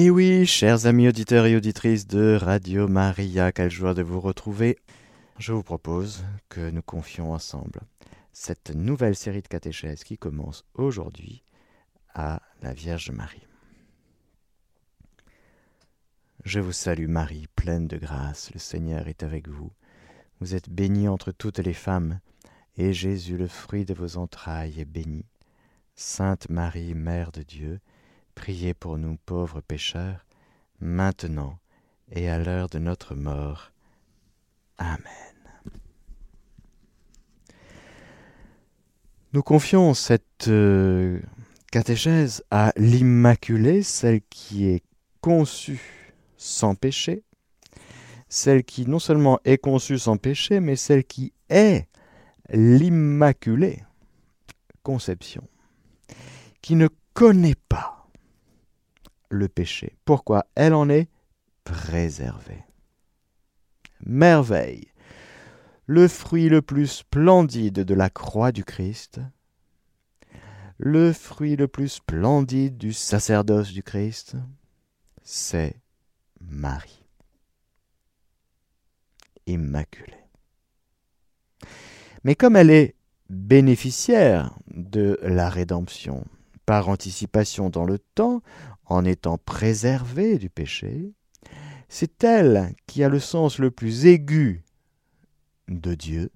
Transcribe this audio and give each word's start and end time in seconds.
Et 0.00 0.10
oui, 0.10 0.46
chers 0.46 0.86
amis 0.86 1.08
auditeurs 1.08 1.46
et 1.46 1.56
auditrices 1.56 2.06
de 2.06 2.38
Radio 2.40 2.86
Maria, 2.86 3.50
quelle 3.50 3.68
joie 3.68 3.94
de 3.94 4.02
vous 4.02 4.20
retrouver. 4.20 4.78
Je 5.40 5.52
vous 5.52 5.64
propose 5.64 6.24
que 6.48 6.70
nous 6.70 6.82
confions 6.82 7.32
ensemble 7.32 7.80
cette 8.32 8.70
nouvelle 8.70 9.16
série 9.16 9.42
de 9.42 9.48
catéchèses 9.48 10.04
qui 10.04 10.16
commence 10.16 10.64
aujourd'hui 10.74 11.42
à 12.14 12.42
la 12.62 12.72
Vierge 12.72 13.10
Marie. 13.10 13.44
Je 16.44 16.60
vous 16.60 16.70
salue 16.70 17.08
Marie, 17.08 17.48
pleine 17.56 17.88
de 17.88 17.96
grâce, 17.96 18.52
le 18.54 18.60
Seigneur 18.60 19.08
est 19.08 19.24
avec 19.24 19.48
vous. 19.48 19.72
Vous 20.38 20.54
êtes 20.54 20.70
bénie 20.70 21.08
entre 21.08 21.32
toutes 21.32 21.58
les 21.58 21.74
femmes, 21.74 22.20
et 22.76 22.92
Jésus, 22.92 23.36
le 23.36 23.48
fruit 23.48 23.84
de 23.84 23.94
vos 23.94 24.16
entrailles, 24.16 24.78
est 24.78 24.84
béni. 24.84 25.24
Sainte 25.96 26.48
Marie, 26.50 26.94
Mère 26.94 27.32
de 27.32 27.42
Dieu, 27.42 27.80
Priez 28.38 28.72
pour 28.72 28.98
nous 28.98 29.16
pauvres 29.26 29.60
pécheurs, 29.60 30.24
maintenant 30.78 31.58
et 32.12 32.28
à 32.28 32.38
l'heure 32.38 32.68
de 32.68 32.78
notre 32.78 33.16
mort. 33.16 33.72
Amen. 34.78 35.02
Nous 39.32 39.42
confions 39.42 39.92
cette 39.92 40.46
euh, 40.46 41.20
catéchèse 41.72 42.44
à 42.52 42.72
l'Immaculée, 42.76 43.82
celle 43.82 44.20
qui 44.30 44.68
est 44.68 44.84
conçue 45.20 46.14
sans 46.36 46.76
péché, 46.76 47.24
celle 48.28 48.62
qui 48.62 48.86
non 48.86 49.00
seulement 49.00 49.40
est 49.44 49.58
conçue 49.58 49.98
sans 49.98 50.16
péché, 50.16 50.60
mais 50.60 50.76
celle 50.76 51.02
qui 51.02 51.32
est 51.48 51.88
l'Immaculée 52.50 53.82
conception, 54.84 55.42
qui 56.62 56.76
ne 56.76 56.88
connaît 57.14 57.56
pas 57.68 57.97
le 59.30 59.48
péché. 59.48 59.96
Pourquoi 60.04 60.46
Elle 60.54 60.74
en 60.74 60.88
est 60.88 61.08
préservée. 61.64 62.64
Merveille. 64.04 64.88
Le 65.86 66.06
fruit 66.06 66.48
le 66.48 66.60
plus 66.60 66.86
splendide 66.86 67.80
de 67.80 67.94
la 67.94 68.10
croix 68.10 68.52
du 68.52 68.64
Christ, 68.64 69.20
le 70.76 71.12
fruit 71.12 71.56
le 71.56 71.66
plus 71.66 71.88
splendide 71.88 72.76
du 72.76 72.92
sacerdoce 72.92 73.72
du 73.72 73.82
Christ, 73.82 74.36
c'est 75.22 75.80
Marie, 76.40 77.02
immaculée. 79.46 80.24
Mais 82.22 82.34
comme 82.34 82.56
elle 82.56 82.70
est 82.70 82.94
bénéficiaire 83.28 84.58
de 84.68 85.18
la 85.22 85.48
rédemption 85.50 86.24
par 86.64 86.88
anticipation 86.88 87.70
dans 87.70 87.84
le 87.84 87.98
temps, 87.98 88.42
en 88.88 89.04
étant 89.04 89.38
préservée 89.38 90.38
du 90.38 90.50
péché, 90.50 91.12
c'est 91.88 92.24
elle 92.24 92.74
qui 92.86 93.04
a 93.04 93.08
le 93.08 93.20
sens 93.20 93.58
le 93.58 93.70
plus 93.70 94.06
aigu 94.06 94.64
de 95.68 95.94
Dieu, 95.94 96.30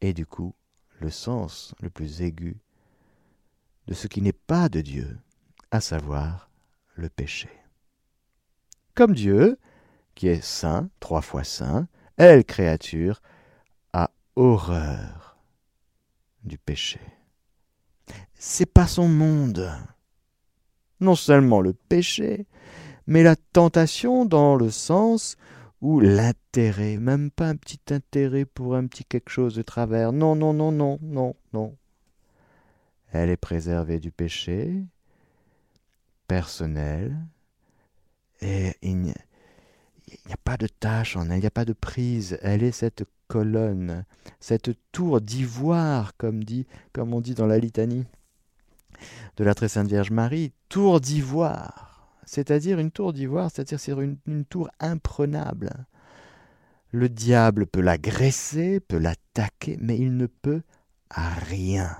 et 0.00 0.12
du 0.12 0.26
coup 0.26 0.54
le 1.00 1.10
sens 1.10 1.74
le 1.80 1.90
plus 1.90 2.22
aigu 2.22 2.56
de 3.86 3.94
ce 3.94 4.06
qui 4.06 4.22
n'est 4.22 4.32
pas 4.32 4.68
de 4.68 4.80
Dieu, 4.80 5.18
à 5.70 5.80
savoir 5.80 6.50
le 6.94 7.08
péché. 7.08 7.50
Comme 8.94 9.14
Dieu, 9.14 9.58
qui 10.14 10.28
est 10.28 10.42
saint, 10.42 10.88
trois 11.00 11.20
fois 11.20 11.44
saint, 11.44 11.88
elle, 12.16 12.44
créature, 12.44 13.20
a 13.92 14.10
horreur 14.36 15.36
du 16.44 16.58
péché. 16.58 17.00
C'est 18.34 18.66
pas 18.66 18.86
son 18.86 19.08
monde 19.08 19.68
non 21.04 21.14
seulement 21.14 21.60
le 21.60 21.72
péché, 21.72 22.46
mais 23.06 23.22
la 23.22 23.36
tentation 23.36 24.24
dans 24.24 24.56
le 24.56 24.70
sens 24.70 25.36
où 25.80 26.00
l'intérêt, 26.00 26.96
même 26.96 27.30
pas 27.30 27.48
un 27.48 27.56
petit 27.56 27.80
intérêt 27.90 28.46
pour 28.46 28.74
un 28.74 28.86
petit 28.86 29.04
quelque 29.04 29.30
chose 29.30 29.54
de 29.54 29.62
travers. 29.62 30.12
Non, 30.12 30.34
non, 30.34 30.52
non, 30.52 30.72
non, 30.72 30.98
non, 31.02 31.36
non. 31.52 31.76
Elle 33.12 33.30
est 33.30 33.36
préservée 33.36 34.00
du 34.00 34.10
péché 34.10 34.82
personnel 36.26 37.16
et 38.40 38.74
il 38.82 38.96
n'y 38.96 39.12
a, 39.12 40.36
pas 40.42 40.56
de 40.56 40.66
tâche 40.66 41.16
en 41.16 41.28
elle, 41.30 41.36
il 41.36 41.40
n'y 41.40 41.46
a 41.46 41.50
pas 41.50 41.64
de 41.64 41.74
prise. 41.74 42.38
Elle 42.42 42.62
est 42.62 42.72
cette 42.72 43.04
colonne, 43.28 44.04
cette 44.40 44.70
tour 44.90 45.20
d'ivoire, 45.20 46.16
comme 46.16 46.44
dit, 46.44 46.66
comme 46.92 47.14
on 47.14 47.20
dit 47.20 47.34
dans 47.34 47.46
la 47.46 47.58
litanie 47.58 48.06
de 49.36 49.44
la 49.44 49.54
très 49.54 49.68
sainte 49.68 49.88
Vierge 49.88 50.10
Marie, 50.10 50.52
tour 50.68 51.00
d'ivoire, 51.00 52.18
c'est-à-dire 52.24 52.78
une 52.78 52.90
tour 52.90 53.12
d'ivoire, 53.12 53.50
c'est-à-dire 53.50 53.80
c'est 53.80 53.92
une, 53.92 54.18
une 54.26 54.44
tour 54.44 54.68
imprenable. 54.80 55.86
Le 56.90 57.08
diable 57.08 57.66
peut 57.66 57.80
l'agresser, 57.80 58.80
peut 58.80 58.98
l'attaquer, 58.98 59.76
mais 59.80 59.98
il 59.98 60.16
ne 60.16 60.26
peut 60.26 60.62
rien. 61.16 61.96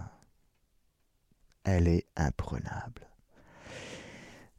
Elle 1.65 1.89
est 1.89 2.07
imprenable. 2.17 3.09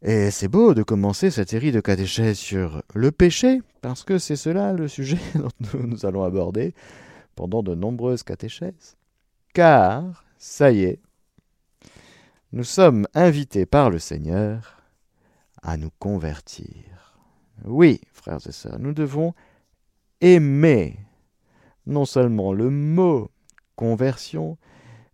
Et 0.01 0.29
c'est 0.31 0.47
beau 0.47 0.73
de 0.73 0.83
commencer 0.83 1.31
cette 1.31 1.49
série 1.49 1.71
de 1.71 1.79
catéchèses 1.79 2.37
sur 2.37 2.83
le 2.93 3.11
péché, 3.11 3.61
parce 3.81 4.03
que 4.03 4.17
c'est 4.17 4.35
cela 4.35 4.73
le 4.73 4.87
sujet 4.87 5.17
dont 5.35 5.83
nous 5.83 6.05
allons 6.05 6.23
aborder 6.23 6.73
pendant 7.35 7.63
de 7.63 7.75
nombreuses 7.75 8.23
catéchèses. 8.23 8.97
Car, 9.53 10.23
ça 10.37 10.71
y 10.71 10.83
est, 10.83 10.99
nous 12.55 12.63
sommes 12.63 13.05
invités 13.13 13.65
par 13.65 13.89
le 13.89 13.99
Seigneur 13.99 14.81
à 15.61 15.75
nous 15.75 15.91
convertir. 15.99 17.19
Oui, 17.65 17.99
frères 18.13 18.39
et 18.47 18.53
sœurs, 18.53 18.79
nous 18.79 18.93
devons 18.93 19.33
aimer 20.21 20.97
non 21.85 22.05
seulement 22.05 22.53
le 22.53 22.69
mot 22.69 23.29
conversion, 23.75 24.57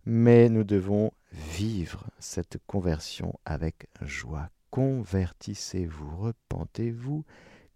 mais 0.06 0.48
nous 0.48 0.62
devons 0.62 1.10
vivre 1.32 2.06
cette 2.20 2.58
conversion 2.68 3.34
avec 3.44 3.88
joie. 4.02 4.48
Convertissez-vous, 4.70 6.16
repentez-vous, 6.18 7.24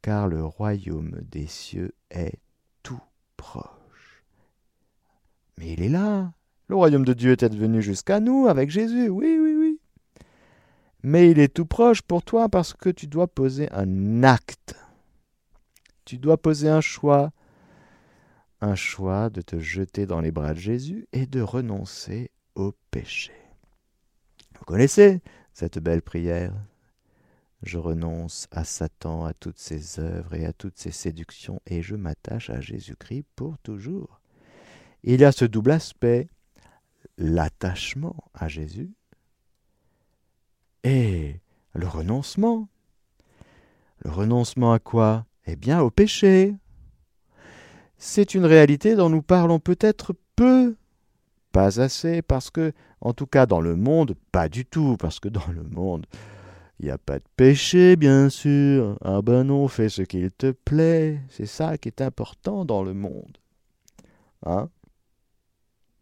car 0.00 0.28
le 0.28 0.44
royaume 0.44 1.18
des 1.28 1.48
cieux 1.48 1.92
est 2.10 2.38
tout 2.84 3.02
proche. 3.36 4.22
Mais 5.58 5.72
il 5.72 5.82
est 5.82 5.88
là. 5.88 6.32
Le 6.68 6.76
royaume 6.76 7.04
de 7.04 7.14
Dieu 7.14 7.32
est 7.32 7.54
venu 7.54 7.82
jusqu'à 7.82 8.20
nous 8.20 8.46
avec 8.46 8.70
Jésus. 8.70 9.08
Oui, 9.08 9.38
oui, 9.40 9.55
mais 11.06 11.30
il 11.30 11.38
est 11.38 11.54
tout 11.54 11.66
proche 11.66 12.02
pour 12.02 12.24
toi 12.24 12.48
parce 12.48 12.74
que 12.74 12.90
tu 12.90 13.06
dois 13.06 13.28
poser 13.28 13.70
un 13.72 14.24
acte. 14.24 14.74
Tu 16.04 16.18
dois 16.18 16.36
poser 16.36 16.68
un 16.68 16.80
choix. 16.80 17.30
Un 18.60 18.74
choix 18.74 19.30
de 19.30 19.40
te 19.40 19.60
jeter 19.60 20.04
dans 20.04 20.20
les 20.20 20.32
bras 20.32 20.52
de 20.52 20.58
Jésus 20.58 21.06
et 21.12 21.26
de 21.26 21.40
renoncer 21.40 22.32
au 22.56 22.74
péché. 22.90 23.32
Vous 24.58 24.64
connaissez 24.64 25.22
cette 25.52 25.78
belle 25.78 26.02
prière? 26.02 26.52
Je 27.62 27.78
renonce 27.78 28.48
à 28.50 28.64
Satan, 28.64 29.26
à 29.26 29.32
toutes 29.32 29.60
ses 29.60 30.00
œuvres 30.00 30.34
et 30.34 30.44
à 30.44 30.52
toutes 30.52 30.76
ses 30.76 30.90
séductions, 30.90 31.62
et 31.66 31.82
je 31.82 31.94
m'attache 31.94 32.50
à 32.50 32.60
Jésus-Christ 32.60 33.26
pour 33.36 33.58
toujours. 33.58 34.20
Il 35.04 35.20
y 35.20 35.24
a 35.24 35.30
ce 35.30 35.44
double 35.44 35.70
aspect, 35.70 36.28
l'attachement 37.16 38.24
à 38.34 38.48
Jésus 38.48 38.90
et 40.86 41.40
le 41.74 41.88
renoncement. 41.88 42.68
Le 44.04 44.10
renoncement 44.10 44.72
à 44.72 44.78
quoi? 44.78 45.26
Eh 45.46 45.56
bien 45.56 45.80
au 45.80 45.90
péché. 45.90 46.54
C'est 47.98 48.34
une 48.34 48.44
réalité 48.44 48.94
dont 48.94 49.10
nous 49.10 49.22
parlons 49.22 49.58
peut-être 49.58 50.14
peu, 50.36 50.76
pas 51.50 51.80
assez, 51.80 52.22
parce 52.22 52.50
que, 52.50 52.72
en 53.00 53.14
tout 53.14 53.26
cas 53.26 53.46
dans 53.46 53.60
le 53.60 53.74
monde, 53.74 54.14
pas 54.30 54.48
du 54.48 54.64
tout, 54.64 54.96
parce 54.96 55.18
que 55.18 55.28
dans 55.28 55.48
le 55.48 55.64
monde, 55.64 56.06
il 56.78 56.84
n'y 56.84 56.92
a 56.92 56.98
pas 56.98 57.18
de 57.18 57.24
péché, 57.36 57.96
bien 57.96 58.28
sûr. 58.28 58.96
Ah 59.02 59.22
ben 59.22 59.44
non, 59.44 59.66
fais 59.66 59.88
ce 59.88 60.02
qu'il 60.02 60.30
te 60.30 60.52
plaît. 60.52 61.20
C'est 61.30 61.46
ça 61.46 61.78
qui 61.78 61.88
est 61.88 62.00
important 62.00 62.64
dans 62.64 62.84
le 62.84 62.94
monde. 62.94 63.38
Hein? 64.44 64.68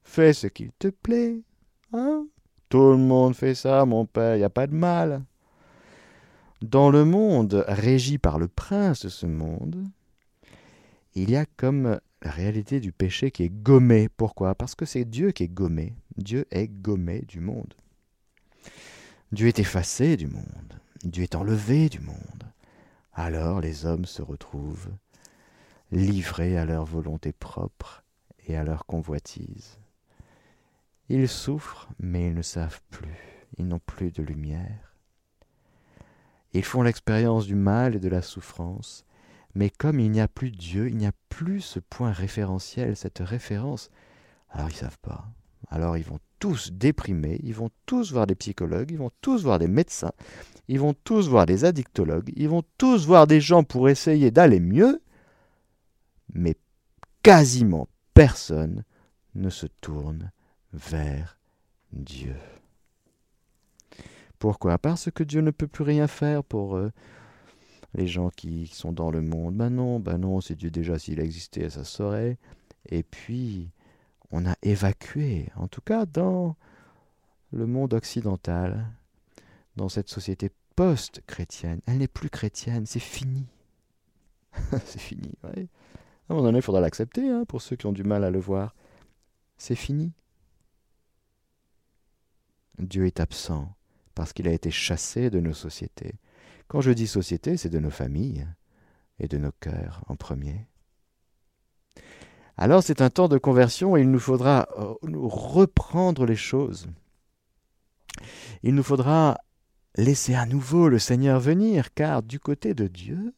Fais 0.02 0.34
ce 0.34 0.48
qu'il 0.48 0.72
te 0.72 0.88
plaît. 0.88 1.40
Hein? 1.92 2.26
Tout 2.74 2.90
le 2.90 2.96
monde 2.96 3.36
fait 3.36 3.54
ça, 3.54 3.84
mon 3.84 4.04
père, 4.04 4.34
il 4.34 4.38
n'y 4.38 4.44
a 4.44 4.50
pas 4.50 4.66
de 4.66 4.74
mal. 4.74 5.22
Dans 6.60 6.90
le 6.90 7.04
monde 7.04 7.64
régi 7.68 8.18
par 8.18 8.40
le 8.40 8.48
prince 8.48 9.04
de 9.04 9.08
ce 9.08 9.26
monde, 9.26 9.84
il 11.14 11.30
y 11.30 11.36
a 11.36 11.46
comme 11.56 12.00
la 12.20 12.30
réalité 12.32 12.80
du 12.80 12.90
péché 12.90 13.30
qui 13.30 13.44
est 13.44 13.48
gommée. 13.48 14.08
Pourquoi? 14.08 14.56
Parce 14.56 14.74
que 14.74 14.86
c'est 14.86 15.04
Dieu 15.04 15.30
qui 15.30 15.44
est 15.44 15.54
gommé. 15.54 15.94
Dieu 16.16 16.46
est 16.50 16.66
gommé 16.66 17.20
du 17.28 17.38
monde. 17.38 17.74
Dieu 19.30 19.46
est 19.46 19.60
effacé 19.60 20.16
du 20.16 20.26
monde. 20.26 20.80
Dieu 21.04 21.22
est 21.22 21.36
enlevé 21.36 21.88
du 21.88 22.00
monde. 22.00 22.42
Alors 23.12 23.60
les 23.60 23.86
hommes 23.86 24.04
se 24.04 24.20
retrouvent 24.20 24.90
livrés 25.92 26.58
à 26.58 26.64
leur 26.64 26.84
volonté 26.86 27.30
propre 27.30 28.02
et 28.48 28.56
à 28.56 28.64
leur 28.64 28.84
convoitise. 28.84 29.78
Ils 31.08 31.28
souffrent, 31.28 31.88
mais 31.98 32.28
ils 32.28 32.34
ne 32.34 32.42
savent 32.42 32.80
plus. 32.90 33.18
Ils 33.58 33.68
n'ont 33.68 33.80
plus 33.80 34.10
de 34.10 34.22
lumière. 34.22 34.94
Ils 36.54 36.64
font 36.64 36.82
l'expérience 36.82 37.46
du 37.46 37.56
mal 37.56 37.96
et 37.96 38.00
de 38.00 38.08
la 38.08 38.22
souffrance, 38.22 39.04
mais 39.54 39.70
comme 39.70 40.00
il 40.00 40.10
n'y 40.10 40.20
a 40.20 40.28
plus 40.28 40.50
Dieu, 40.50 40.88
il 40.88 40.96
n'y 40.96 41.06
a 41.06 41.12
plus 41.28 41.60
ce 41.60 41.80
point 41.80 42.12
référentiel, 42.12 42.96
cette 42.96 43.18
référence, 43.18 43.90
alors 44.50 44.70
ils 44.70 44.76
savent 44.76 44.98
pas. 45.00 45.26
Alors 45.68 45.96
ils 45.96 46.04
vont 46.04 46.20
tous 46.38 46.72
déprimer, 46.72 47.40
ils 47.42 47.54
vont 47.54 47.70
tous 47.86 48.12
voir 48.12 48.26
des 48.26 48.34
psychologues, 48.34 48.90
ils 48.90 48.98
vont 48.98 49.10
tous 49.20 49.42
voir 49.42 49.58
des 49.58 49.68
médecins, 49.68 50.12
ils 50.68 50.78
vont 50.78 50.94
tous 50.94 51.28
voir 51.28 51.46
des 51.46 51.64
addictologues, 51.64 52.32
ils 52.36 52.48
vont 52.48 52.62
tous 52.78 53.06
voir 53.06 53.26
des 53.26 53.40
gens 53.40 53.64
pour 53.64 53.88
essayer 53.88 54.30
d'aller 54.30 54.60
mieux, 54.60 55.02
mais 56.32 56.56
quasiment 57.22 57.88
personne 58.14 58.84
ne 59.34 59.50
se 59.50 59.66
tourne 59.66 60.30
vers 60.74 61.38
Dieu. 61.92 62.36
Pourquoi? 64.38 64.78
Parce 64.78 65.10
que 65.10 65.22
Dieu 65.22 65.40
ne 65.40 65.50
peut 65.50 65.68
plus 65.68 65.84
rien 65.84 66.06
faire 66.06 66.44
pour 66.44 66.76
eux 66.76 66.92
les 67.94 68.08
gens 68.08 68.30
qui 68.30 68.66
sont 68.66 68.92
dans 68.92 69.10
le 69.10 69.22
monde. 69.22 69.54
Ben 69.54 69.70
non, 69.70 70.00
ben 70.00 70.18
non, 70.18 70.40
c'est 70.40 70.56
Dieu 70.56 70.70
déjà 70.70 70.98
s'il 70.98 71.20
existait, 71.20 71.70
ça 71.70 71.84
saurait. 71.84 72.38
Et 72.90 73.02
puis, 73.02 73.70
on 74.30 74.46
a 74.46 74.56
évacué, 74.62 75.48
en 75.56 75.68
tout 75.68 75.80
cas 75.80 76.06
dans 76.06 76.56
le 77.52 77.66
monde 77.66 77.94
occidental, 77.94 78.90
dans 79.76 79.88
cette 79.88 80.08
société 80.08 80.50
post-chrétienne. 80.74 81.80
Elle 81.86 81.98
n'est 81.98 82.08
plus 82.08 82.30
chrétienne, 82.30 82.84
c'est 82.84 82.98
fini. 82.98 83.46
c'est 84.84 85.00
fini, 85.00 85.32
oui. 85.44 85.68
À 86.28 86.32
un 86.32 86.36
moment 86.36 86.48
donné, 86.48 86.58
il 86.58 86.62
faudra 86.62 86.80
l'accepter, 86.80 87.28
hein, 87.30 87.44
pour 87.46 87.62
ceux 87.62 87.76
qui 87.76 87.86
ont 87.86 87.92
du 87.92 88.02
mal 88.02 88.24
à 88.24 88.30
le 88.30 88.40
voir. 88.40 88.74
C'est 89.56 89.76
fini. 89.76 90.12
Dieu 92.78 93.06
est 93.06 93.20
absent 93.20 93.74
parce 94.14 94.32
qu'il 94.32 94.48
a 94.48 94.52
été 94.52 94.70
chassé 94.70 95.30
de 95.30 95.40
nos 95.40 95.54
sociétés. 95.54 96.14
Quand 96.68 96.80
je 96.80 96.90
dis 96.90 97.06
société, 97.06 97.56
c'est 97.56 97.68
de 97.68 97.78
nos 97.78 97.90
familles 97.90 98.46
et 99.18 99.28
de 99.28 99.38
nos 99.38 99.52
cœurs 99.52 100.02
en 100.08 100.16
premier. 100.16 100.66
Alors 102.56 102.82
c'est 102.82 103.02
un 103.02 103.10
temps 103.10 103.28
de 103.28 103.38
conversion 103.38 103.96
et 103.96 104.00
il 104.00 104.10
nous 104.10 104.20
faudra 104.20 104.68
euh, 104.78 104.94
reprendre 105.02 106.24
les 106.24 106.36
choses. 106.36 106.86
Il 108.62 108.74
nous 108.74 108.82
faudra 108.82 109.38
laisser 109.96 110.34
à 110.34 110.46
nouveau 110.46 110.88
le 110.88 110.98
Seigneur 110.98 111.40
venir, 111.40 111.92
car 111.94 112.22
du 112.22 112.38
côté 112.38 112.74
de 112.74 112.86
Dieu, 112.86 113.34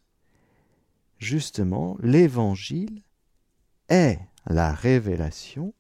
justement, 1.19 1.97
l'Évangile 2.01 3.03
est 3.89 4.19
la 4.47 4.73
révélation 4.73 5.73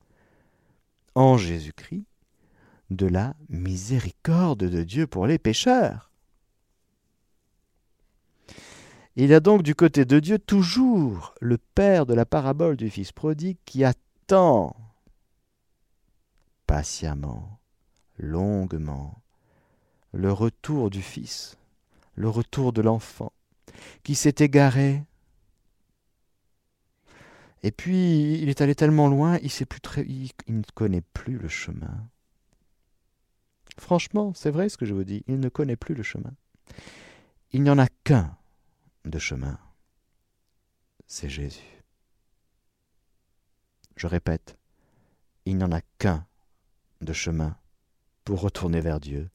en 1.14 1.36
Jésus-Christ 1.36 2.04
de 2.90 3.06
la 3.06 3.34
miséricorde 3.48 4.64
de 4.64 4.82
Dieu 4.82 5.06
pour 5.06 5.26
les 5.26 5.38
pécheurs. 5.38 6.10
Il 9.16 9.30
y 9.30 9.34
a 9.34 9.40
donc 9.40 9.62
du 9.62 9.74
côté 9.74 10.04
de 10.04 10.20
Dieu 10.20 10.38
toujours 10.38 11.34
le 11.40 11.56
Père 11.56 12.04
de 12.04 12.12
la 12.12 12.26
parabole 12.26 12.76
du 12.76 12.90
Fils 12.90 13.12
prodigue 13.12 13.56
qui 13.64 13.82
attend 13.82 14.76
patiemment, 16.66 17.58
longuement, 18.18 19.22
le 20.12 20.32
retour 20.32 20.90
du 20.90 21.00
Fils, 21.00 21.56
le 22.14 22.28
retour 22.28 22.74
de 22.74 22.82
l'enfant, 22.82 23.32
qui 24.02 24.14
s'est 24.14 24.34
égaré. 24.38 25.02
Et 27.62 27.70
puis 27.70 28.34
il 28.34 28.50
est 28.50 28.60
allé 28.60 28.74
tellement 28.74 29.08
loin, 29.08 29.38
il, 29.38 29.50
plus 29.66 29.80
il 30.06 30.58
ne 30.58 30.62
connaît 30.74 31.02
plus 31.14 31.38
le 31.38 31.48
chemin. 31.48 32.06
Franchement, 33.78 34.32
c'est 34.34 34.50
vrai 34.50 34.68
ce 34.68 34.76
que 34.76 34.86
je 34.86 34.94
vous 34.94 35.04
dis, 35.04 35.22
il 35.26 35.40
ne 35.40 35.48
connaît 35.48 35.76
plus 35.76 35.94
le 35.94 36.02
chemin. 36.02 36.32
Il 37.52 37.62
n'y 37.62 37.70
en 37.70 37.78
a 37.78 37.88
qu'un 38.04 38.36
de 39.04 39.18
chemin, 39.18 39.58
c'est 41.06 41.28
Jésus. 41.28 41.82
Je 43.96 44.06
répète, 44.06 44.58
il 45.44 45.56
n'y 45.56 45.64
en 45.64 45.72
a 45.72 45.80
qu'un 45.98 46.26
de 47.00 47.12
chemin 47.12 47.56
pour 48.24 48.40
retourner 48.40 48.80
vers 48.80 49.00
Dieu, 49.00 49.30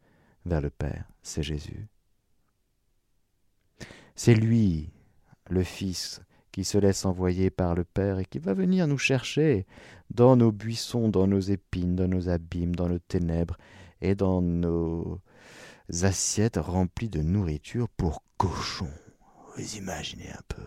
vers 0.45 0.61
le 0.61 0.69
Père, 0.69 1.05
c'est 1.23 1.43
Jésus. 1.43 1.87
C'est 4.15 4.35
lui, 4.35 4.91
le 5.49 5.63
Fils, 5.63 6.21
qui 6.51 6.65
se 6.65 6.77
laisse 6.77 7.05
envoyer 7.05 7.49
par 7.49 7.75
le 7.75 7.85
Père 7.85 8.19
et 8.19 8.25
qui 8.25 8.39
va 8.39 8.53
venir 8.53 8.87
nous 8.87 8.97
chercher 8.97 9.65
dans 10.09 10.35
nos 10.35 10.51
buissons, 10.51 11.07
dans 11.07 11.27
nos 11.27 11.39
épines, 11.39 11.95
dans 11.95 12.09
nos 12.09 12.29
abîmes, 12.29 12.75
dans 12.75 12.89
nos 12.89 12.99
ténèbres 12.99 13.57
et 14.01 14.15
dans 14.15 14.41
nos 14.41 15.19
assiettes 16.01 16.57
remplies 16.57 17.09
de 17.09 17.21
nourriture 17.21 17.89
pour 17.89 18.23
cochons. 18.37 18.91
Vous 19.55 19.75
imaginez 19.75 20.29
un 20.29 20.41
peu, 20.47 20.63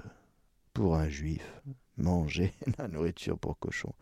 pour 0.72 0.96
un 0.96 1.08
juif, 1.08 1.62
manger 1.96 2.52
la 2.78 2.88
nourriture 2.88 3.38
pour 3.38 3.58
cochon. 3.58 3.92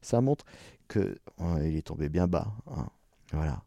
Ça 0.00 0.20
montre 0.20 0.44
que 0.88 1.16
il 1.62 1.76
est 1.76 1.86
tombé 1.86 2.08
bien 2.08 2.26
bas. 2.26 2.52
Hein. 2.66 2.88
Voilà. 3.32 3.62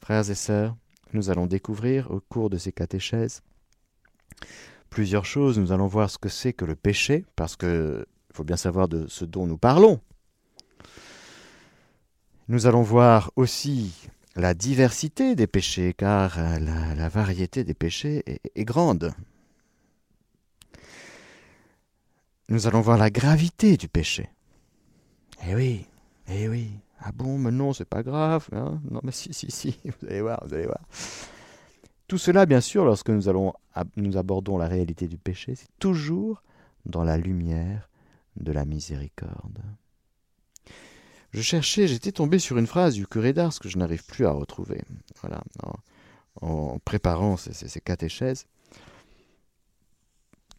Frères 0.00 0.30
et 0.30 0.34
sœurs, 0.34 0.76
nous 1.12 1.30
allons 1.30 1.46
découvrir 1.46 2.10
au 2.10 2.20
cours 2.20 2.50
de 2.50 2.58
ces 2.58 2.72
catéchèses 2.72 3.42
plusieurs 4.90 5.24
choses. 5.24 5.58
Nous 5.58 5.72
allons 5.72 5.86
voir 5.86 6.10
ce 6.10 6.18
que 6.18 6.28
c'est 6.28 6.52
que 6.52 6.64
le 6.64 6.76
péché, 6.76 7.24
parce 7.36 7.56
que 7.56 8.06
faut 8.32 8.44
bien 8.44 8.56
savoir 8.56 8.88
de 8.88 9.06
ce 9.08 9.24
dont 9.24 9.46
nous 9.46 9.58
parlons. 9.58 10.00
Nous 12.48 12.66
allons 12.66 12.82
voir 12.82 13.32
aussi 13.34 13.92
la 14.36 14.54
diversité 14.54 15.34
des 15.34 15.48
péchés, 15.48 15.94
car 15.94 16.38
la, 16.60 17.08
variété 17.08 17.64
des 17.64 17.74
péchés 17.74 18.22
est, 18.54 18.64
grande. 18.64 19.12
Nous 22.48 22.68
allons 22.68 22.82
voir 22.82 22.98
la 22.98 23.10
gravité 23.10 23.76
du 23.76 23.88
péché. 23.88 24.30
Eh 25.48 25.56
oui, 25.56 25.86
eh 26.28 26.48
oui. 26.48 26.70
Ah 27.00 27.10
bon, 27.12 27.36
mais 27.36 27.50
non, 27.50 27.72
c'est 27.72 27.84
pas 27.84 28.04
grave. 28.04 28.48
Hein 28.52 28.80
non, 28.90 29.00
mais 29.02 29.10
si, 29.10 29.34
si, 29.34 29.50
si, 29.50 29.76
vous 29.84 30.06
allez 30.06 30.20
voir, 30.20 30.40
vous 30.46 30.54
allez 30.54 30.66
voir. 30.66 30.86
Tout 32.06 32.18
cela, 32.18 32.46
bien 32.46 32.60
sûr, 32.60 32.84
lorsque 32.84 33.10
nous 33.10 33.28
abordons 34.16 34.56
la 34.56 34.68
réalité 34.68 35.08
du 35.08 35.18
péché, 35.18 35.56
c'est 35.56 35.76
toujours 35.80 36.44
dans 36.84 37.02
la 37.02 37.16
lumière 37.16 37.90
de 38.36 38.52
la 38.52 38.64
miséricorde. 38.64 39.58
Je 41.36 41.42
cherchais, 41.42 41.86
j'étais 41.86 42.12
tombé 42.12 42.38
sur 42.38 42.56
une 42.56 42.66
phrase 42.66 42.94
du 42.94 43.06
curé 43.06 43.34
d'Ars 43.34 43.58
que 43.60 43.68
je 43.68 43.76
n'arrive 43.76 44.06
plus 44.06 44.24
à 44.24 44.30
retrouver. 44.30 44.80
Voilà, 45.20 45.42
en, 46.40 46.78
préparant 46.78 47.36
ces, 47.36 47.80
catéchèses. 47.82 48.46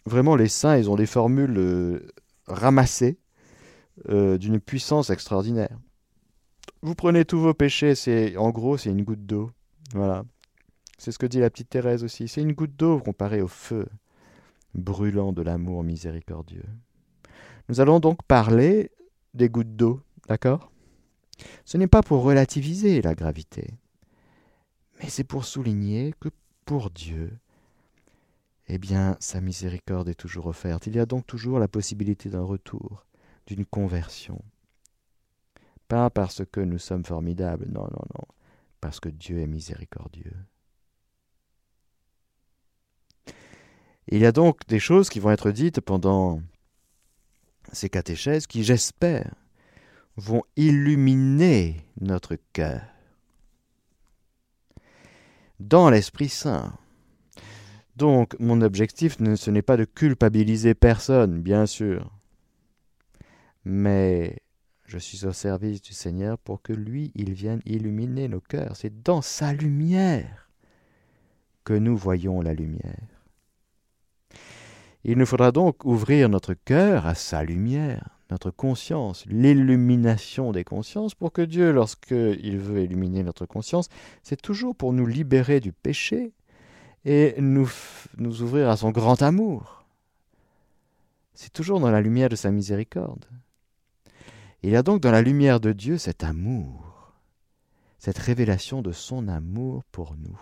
Vraiment, 0.06 0.36
les 0.36 0.48
saints, 0.48 0.78
ils 0.78 0.88
ont 0.88 0.96
des 0.96 1.08
formules 1.08 1.58
euh, 1.58 2.08
ramassées 2.46 3.18
euh, 4.10 4.38
d'une 4.38 4.60
puissance 4.60 5.10
extraordinaire. 5.10 5.80
Vous 6.84 6.94
prenez 6.94 7.26
tous 7.26 7.40
vos 7.40 7.56
péchés, 7.56 7.96
c'est 7.96 8.38
en 8.38 8.52
gros, 8.52 8.78
c'est 8.78 8.92
une 8.92 9.04
goutte 9.04 9.26
d'eau. 9.26 9.50
Voilà. 9.94 10.26
C'est 11.00 11.12
ce 11.12 11.18
que 11.18 11.26
dit 11.26 11.40
la 11.40 11.50
petite 11.50 11.72
Thérèse 11.72 12.04
aussi. 12.04 12.28
C'est 12.28 12.42
une 12.42 12.54
goutte 12.54 12.76
d'eau 12.76 13.00
comparée 13.00 13.42
au 13.42 13.48
feu 13.48 13.88
brûlant 14.76 15.34
de 15.34 15.42
l'amour 15.42 15.84
miséricordieux. 15.84 16.66
Nous 17.68 17.82
allons 17.82 18.00
donc 18.00 18.22
parler 18.28 18.92
des 19.34 19.50
gouttes 19.50 19.76
d'eau 19.76 20.04
D'accord? 20.28 20.72
Ce 21.66 21.78
n'est 21.78 21.88
pas 21.88 22.02
pour 22.02 22.24
relativiser 22.24 23.02
la 23.02 23.16
gravité, 23.16 23.76
mais 25.00 25.10
c'est 25.10 25.24
pour 25.24 25.46
souligner 25.46 26.14
que 26.20 26.30
pour 26.66 26.90
Dieu, 26.90 27.38
eh 28.68 28.78
bien, 28.78 29.16
sa 29.20 29.40
miséricorde 29.40 30.10
est 30.10 30.16
toujours 30.16 30.48
offerte. 30.48 30.88
Il 30.88 30.96
y 30.96 31.00
a 31.00 31.06
donc 31.06 31.26
toujours 31.26 31.60
la 31.60 31.68
possibilité 31.68 32.30
d'un 32.30 32.44
retour, 32.44 33.06
d'une 33.46 33.66
conversion. 33.66 34.44
Pas 35.88 36.10
parce 36.10 36.44
que 36.52 36.60
nous 36.60 36.80
sommes 36.80 37.06
formidables, 37.06 37.68
non, 37.70 37.84
non, 37.84 38.06
non, 38.16 38.26
parce 38.82 39.00
que 39.00 39.08
Dieu 39.08 39.40
est 39.40 39.48
miséricordieux. 39.48 40.36
Il 44.10 44.20
y 44.20 44.26
a 44.26 44.32
donc 44.32 44.66
des 44.68 44.80
choses 44.80 45.10
qui 45.10 45.20
vont 45.20 45.32
être 45.32 45.52
dites 45.52 45.80
pendant 45.80 46.42
ces 47.72 47.90
catéchèses 47.90 48.48
qui, 48.48 48.64
j'espère, 48.64 49.34
vont 50.18 50.44
illuminer 50.56 51.86
notre 52.02 52.38
cœur 52.54 52.82
dans 55.60 55.90
l'Esprit 55.90 56.30
Saint. 56.30 56.78
Donc 57.96 58.36
mon 58.40 58.62
objectif, 58.62 59.18
ce 59.18 59.52
n'est 59.52 59.62
pas 59.62 59.78
de 59.78 59.86
culpabiliser 59.86 60.76
personne, 60.76 61.42
bien 61.42 61.66
sûr, 61.66 62.12
mais 63.66 64.38
je 64.86 64.98
suis 64.98 65.26
au 65.26 65.34
service 65.34 65.82
du 65.82 65.94
Seigneur 65.94 66.38
pour 66.38 66.62
que 66.62 66.74
lui, 66.74 67.12
il 67.16 67.34
vienne 67.34 67.62
illuminer 67.66 68.28
nos 68.28 68.40
cœurs. 68.40 68.76
C'est 68.76 69.04
dans 69.04 69.22
sa 69.22 69.52
lumière 69.52 70.50
que 71.64 71.74
nous 71.74 71.98
voyons 71.98 72.42
la 72.42 72.54
lumière. 72.54 73.02
Il 75.04 75.18
nous 75.18 75.26
faudra 75.26 75.52
donc 75.52 75.84
ouvrir 75.86 76.30
notre 76.30 76.54
cœur 76.54 77.06
à 77.06 77.16
sa 77.16 77.44
lumière, 77.44 78.17
notre 78.30 78.52
conscience, 78.52 79.26
l'illumination 79.28 80.52
des 80.52 80.64
consciences, 80.64 81.16
pour 81.16 81.32
que 81.32 81.42
Dieu, 81.42 81.72
lorsqu'il 81.72 82.58
veut 82.58 82.84
illuminer 82.84 83.24
notre 83.24 83.46
conscience, 83.46 83.90
c'est 84.24 84.42
toujours 84.42 84.76
pour 84.76 84.94
nous 84.94 85.06
libérer 85.06 85.60
du 85.60 85.72
péché 85.72 86.34
et 87.06 87.36
nous, 87.40 87.70
nous 88.18 88.42
ouvrir 88.42 88.70
à 88.70 88.78
son 88.78 88.92
grand 88.92 89.22
amour. 89.22 89.86
C'est 91.34 91.54
toujours 91.54 91.80
dans 91.80 91.92
la 91.92 92.02
lumière 92.02 92.30
de 92.30 92.36
sa 92.36 92.52
miséricorde. 92.52 93.26
Il 94.64 94.72
y 94.72 94.76
a 94.76 94.84
donc 94.84 95.02
dans 95.02 95.12
la 95.12 95.22
lumière 95.22 95.60
de 95.60 95.72
Dieu 95.72 95.98
cet 95.98 96.24
amour, 96.24 97.14
cette 98.00 98.18
révélation 98.18 98.82
de 98.82 98.92
son 98.92 99.28
amour 99.28 99.84
pour 99.92 100.16
nous. 100.18 100.40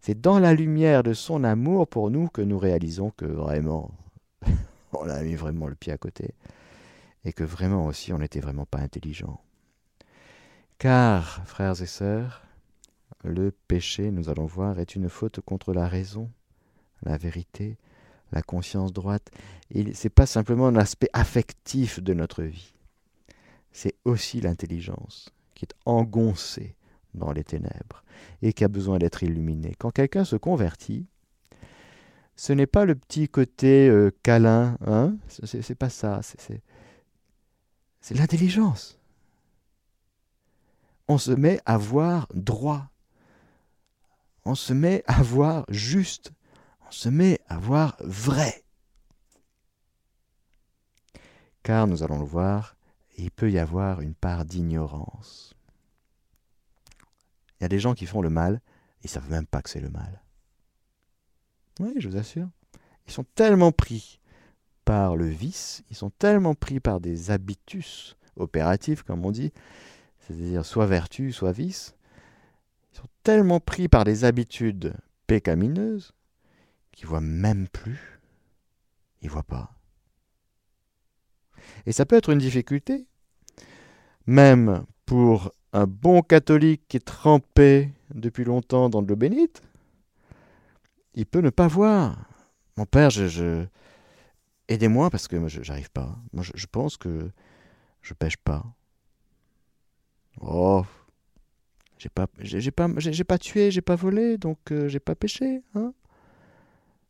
C'est 0.00 0.20
dans 0.20 0.38
la 0.38 0.54
lumière 0.54 1.02
de 1.02 1.12
son 1.12 1.44
amour 1.44 1.88
pour 1.88 2.10
nous 2.10 2.28
que 2.28 2.42
nous 2.42 2.58
réalisons 2.58 3.10
que 3.16 3.24
vraiment, 3.24 3.90
on 4.92 5.08
a 5.08 5.22
mis 5.22 5.34
vraiment 5.34 5.66
le 5.66 5.74
pied 5.74 5.92
à 5.92 5.98
côté, 5.98 6.34
et 7.24 7.32
que 7.32 7.44
vraiment 7.44 7.86
aussi 7.86 8.12
on 8.12 8.18
n'était 8.18 8.40
vraiment 8.40 8.66
pas 8.66 8.78
intelligent. 8.78 9.40
Car, 10.78 11.46
frères 11.46 11.80
et 11.82 11.86
sœurs, 11.86 12.42
le 13.22 13.50
péché, 13.68 14.10
nous 14.10 14.30
allons 14.30 14.46
voir, 14.46 14.78
est 14.78 14.94
une 14.94 15.10
faute 15.10 15.40
contre 15.40 15.74
la 15.74 15.86
raison, 15.86 16.30
la 17.02 17.18
vérité, 17.18 17.76
la 18.32 18.42
conscience 18.42 18.92
droite. 18.92 19.30
Ce 19.74 19.80
n'est 19.80 20.10
pas 20.10 20.26
simplement 20.26 20.68
un 20.68 20.76
aspect 20.76 21.10
affectif 21.12 22.00
de 22.00 22.14
notre 22.14 22.42
vie, 22.42 22.72
c'est 23.72 23.94
aussi 24.04 24.40
l'intelligence 24.40 25.30
qui 25.54 25.64
est 25.64 25.74
engoncée 25.84 26.74
dans 27.14 27.32
les 27.32 27.44
ténèbres 27.44 28.04
et 28.42 28.52
qui 28.52 28.64
a 28.64 28.68
besoin 28.68 28.98
d'être 28.98 29.22
illuminée. 29.22 29.74
Quand 29.78 29.90
quelqu'un 29.90 30.24
se 30.24 30.36
convertit, 30.36 31.06
ce 32.36 32.52
n'est 32.52 32.66
pas 32.66 32.86
le 32.86 32.94
petit 32.94 33.28
côté 33.28 33.88
euh, 33.88 34.10
câlin, 34.22 34.78
hein? 34.86 35.16
C'est 35.28 35.74
pas 35.74 35.90
ça, 35.90 36.20
c'est 36.22 36.62
l'intelligence. 38.10 38.98
On 41.08 41.18
se 41.18 41.30
met 41.32 41.60
à 41.66 41.76
voir 41.76 42.28
droit, 42.34 42.88
on 44.44 44.54
se 44.54 44.72
met 44.72 45.02
à 45.06 45.22
voir 45.22 45.64
juste, 45.68 46.32
on 46.86 46.90
se 46.90 47.08
met 47.08 47.40
à 47.48 47.58
voir 47.58 47.96
vrai. 48.00 48.64
Car 51.62 51.86
nous 51.86 52.02
allons 52.02 52.18
le 52.18 52.24
voir, 52.24 52.76
il 53.16 53.30
peut 53.30 53.50
y 53.50 53.58
avoir 53.58 54.00
une 54.00 54.14
part 54.14 54.44
d'ignorance. 54.44 55.54
Il 57.58 57.64
y 57.64 57.66
a 57.66 57.68
des 57.68 57.80
gens 57.80 57.94
qui 57.94 58.06
font 58.06 58.22
le 58.22 58.30
mal, 58.30 58.60
ils 59.02 59.06
ne 59.06 59.10
savent 59.10 59.30
même 59.30 59.46
pas 59.46 59.62
que 59.62 59.68
c'est 59.68 59.80
le 59.80 59.90
mal. 59.90 60.22
Oui, 61.80 61.92
je 61.98 62.08
vous 62.08 62.16
assure. 62.16 62.48
Ils 63.06 63.12
sont 63.12 63.24
tellement 63.34 63.72
pris 63.72 64.19
par 64.84 65.16
le 65.16 65.26
vice, 65.26 65.82
ils 65.90 65.96
sont 65.96 66.10
tellement 66.10 66.54
pris 66.54 66.80
par 66.80 67.00
des 67.00 67.30
habitus 67.30 68.16
opératifs, 68.36 69.02
comme 69.02 69.24
on 69.24 69.30
dit, 69.30 69.52
c'est-à-dire 70.18 70.64
soit 70.64 70.86
vertu, 70.86 71.32
soit 71.32 71.52
vice, 71.52 71.96
ils 72.92 72.98
sont 72.98 73.08
tellement 73.22 73.60
pris 73.60 73.88
par 73.88 74.04
des 74.04 74.24
habitudes 74.24 74.94
pécamineuses 75.26 76.12
qu'ils 76.92 77.06
voient 77.06 77.20
même 77.20 77.68
plus, 77.68 78.20
ils 79.22 79.30
voient 79.30 79.42
pas. 79.42 79.72
Et 81.86 81.92
ça 81.92 82.06
peut 82.06 82.16
être 82.16 82.30
une 82.30 82.38
difficulté, 82.38 83.06
même 84.26 84.84
pour 85.06 85.52
un 85.72 85.86
bon 85.86 86.22
catholique 86.22 86.82
qui 86.88 86.96
est 86.96 87.00
trempé 87.00 87.92
depuis 88.14 88.44
longtemps 88.44 88.88
dans 88.88 89.02
de 89.02 89.08
l'eau 89.08 89.16
bénite, 89.16 89.62
il 91.14 91.26
peut 91.26 91.40
ne 91.40 91.50
pas 91.50 91.68
voir. 91.68 92.16
Mon 92.76 92.86
père, 92.86 93.10
je, 93.10 93.66
aidez-moi 94.70 95.10
parce 95.10 95.28
que 95.28 95.36
moi, 95.36 95.48
je 95.48 95.60
n'arrive 95.60 95.90
pas. 95.90 96.16
Moi, 96.32 96.44
je, 96.54 96.66
pense 96.66 96.96
que 96.96 97.30
je 98.00 98.14
pêche 98.14 98.36
pas. 98.38 98.64
Oh, 100.40 100.84
j'ai 101.98 102.08
pas, 102.08 102.26
j'ai 102.38 102.70
pas, 102.70 102.88
j'ai 102.96 103.24
pas 103.24 103.36
tué, 103.36 103.70
j'ai 103.70 103.82
pas 103.82 103.96
volé, 103.96 104.38
donc 104.38 104.58
euh, 104.72 104.88
j'ai 104.88 105.00
pas 105.00 105.14
péché, 105.14 105.62
hein. 105.74 105.92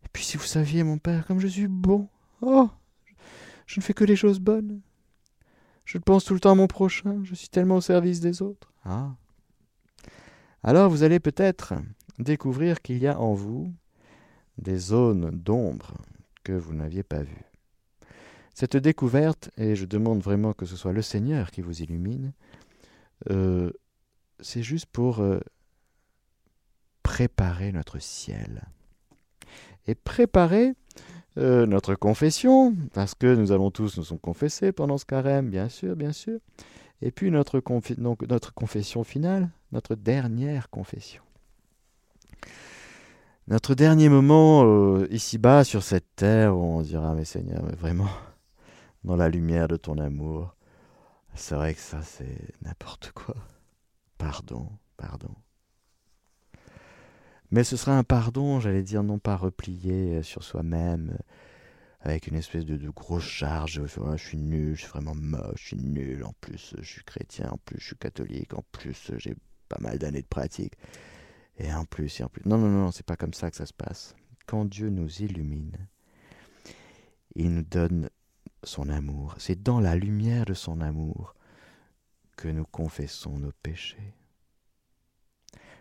Et 0.04 0.08
puis 0.12 0.24
si 0.24 0.36
vous 0.36 0.44
saviez, 0.44 0.82
mon 0.82 0.98
père, 0.98 1.26
comme 1.26 1.38
je 1.38 1.46
suis 1.46 1.68
bon, 1.68 2.08
oh, 2.40 2.68
je 3.66 3.78
ne 3.78 3.84
fais 3.84 3.92
que 3.92 4.02
les 4.02 4.16
choses 4.16 4.40
bonnes. 4.40 4.80
Je 5.84 5.98
pense 5.98 6.24
tout 6.24 6.34
le 6.34 6.40
temps 6.40 6.52
à 6.52 6.54
mon 6.56 6.66
prochain, 6.66 7.20
je 7.22 7.34
suis 7.34 7.48
tellement 7.48 7.76
au 7.76 7.80
service 7.80 8.18
des 8.20 8.42
autres. 8.42 8.72
Ah. 8.84 9.14
Alors 10.64 10.90
vous 10.90 11.02
allez 11.04 11.20
peut-être 11.20 11.74
découvrir 12.18 12.82
qu'il 12.82 12.98
y 12.98 13.06
a 13.06 13.20
en 13.20 13.34
vous 13.34 13.72
des 14.58 14.76
zones 14.76 15.30
d'ombre 15.30 15.98
que 16.42 16.52
vous 16.52 16.74
n'aviez 16.74 17.02
pas 17.02 17.22
vues. 17.22 17.49
Cette 18.54 18.76
découverte, 18.76 19.50
et 19.56 19.76
je 19.76 19.84
demande 19.84 20.20
vraiment 20.20 20.52
que 20.52 20.66
ce 20.66 20.76
soit 20.76 20.92
le 20.92 21.02
Seigneur 21.02 21.50
qui 21.50 21.60
vous 21.60 21.82
illumine, 21.82 22.32
euh, 23.30 23.70
c'est 24.40 24.62
juste 24.62 24.86
pour 24.86 25.20
euh, 25.20 25.40
préparer 27.02 27.72
notre 27.72 27.98
ciel. 27.98 28.62
Et 29.86 29.94
préparer 29.94 30.74
euh, 31.38 31.66
notre 31.66 31.94
confession, 31.94 32.74
parce 32.92 33.14
que 33.14 33.34
nous 33.34 33.52
allons 33.52 33.70
tous 33.70 33.96
nous 33.96 34.04
sommes 34.04 34.18
confessés 34.18 34.72
pendant 34.72 34.98
ce 34.98 35.04
carême, 35.04 35.48
bien 35.48 35.68
sûr, 35.68 35.96
bien 35.96 36.12
sûr. 36.12 36.38
Et 37.02 37.10
puis 37.10 37.30
notre, 37.30 37.60
confession 37.60 39.04
finale, 39.04 39.48
notre 39.72 39.94
dernière 39.94 40.68
confession. 40.68 41.22
Notre 43.48 43.74
dernier 43.74 44.08
moment 44.10 44.98
ici-bas 45.06 45.64
sur 45.64 45.82
cette 45.82 46.14
terre 46.14 46.54
où 46.54 46.60
on 46.60 46.82
dira, 46.82 47.14
mais 47.14 47.24
Seigneur, 47.24 47.64
vraiment, 47.76 48.10
dans 49.04 49.16
la 49.16 49.28
lumière 49.28 49.68
de 49.68 49.76
ton 49.76 49.98
amour, 49.98 50.56
c'est 51.34 51.54
vrai 51.54 51.74
que 51.74 51.80
ça 51.80 52.02
c'est 52.02 52.52
n'importe 52.62 53.12
quoi. 53.12 53.36
Pardon, 54.18 54.68
pardon. 54.96 55.34
Mais 57.50 57.64
ce 57.64 57.76
sera 57.76 57.96
un 57.98 58.04
pardon, 58.04 58.60
j'allais 58.60 58.82
dire, 58.82 59.02
non 59.02 59.18
pas 59.18 59.36
replié 59.36 60.18
euh, 60.18 60.22
sur 60.22 60.44
soi-même, 60.44 61.10
euh, 61.10 61.22
avec 62.00 62.28
une 62.28 62.36
espèce 62.36 62.64
de, 62.64 62.90
grosse 62.90 63.24
charge. 63.24 63.82
je 63.84 64.16
suis 64.16 64.38
nul, 64.38 64.76
je 64.76 64.82
suis 64.82 64.88
vraiment 64.88 65.14
moche, 65.14 65.56
je 65.56 65.66
suis 65.68 65.76
nul. 65.76 66.24
En 66.24 66.32
plus, 66.40 66.74
je 66.78 66.86
suis 66.86 67.04
chrétien, 67.04 67.50
en 67.50 67.58
plus, 67.58 67.78
je 67.80 67.86
suis 67.86 67.96
catholique, 67.96 68.54
en 68.54 68.64
plus, 68.72 69.12
j'ai 69.16 69.34
pas 69.68 69.78
mal 69.80 69.98
d'années 69.98 70.22
de 70.22 70.26
pratique. 70.26 70.74
Et 71.58 71.72
en 71.74 71.84
plus, 71.84 72.20
et 72.20 72.24
en 72.24 72.28
plus. 72.28 72.42
Non, 72.46 72.56
non, 72.56 72.68
non, 72.68 72.90
c'est 72.90 73.04
pas 73.04 73.16
comme 73.16 73.34
ça 73.34 73.50
que 73.50 73.56
ça 73.56 73.66
se 73.66 73.74
passe. 73.74 74.14
Quand 74.46 74.64
Dieu 74.64 74.88
nous 74.88 75.20
illumine, 75.20 75.76
il 77.34 77.52
nous 77.52 77.62
donne 77.62 78.08
son 78.62 78.88
amour. 78.88 79.34
C'est 79.38 79.62
dans 79.62 79.80
la 79.80 79.96
lumière 79.96 80.44
de 80.44 80.54
son 80.54 80.80
amour 80.80 81.34
que 82.36 82.48
nous 82.48 82.64
confessons 82.64 83.38
nos 83.38 83.52
péchés. 83.62 84.14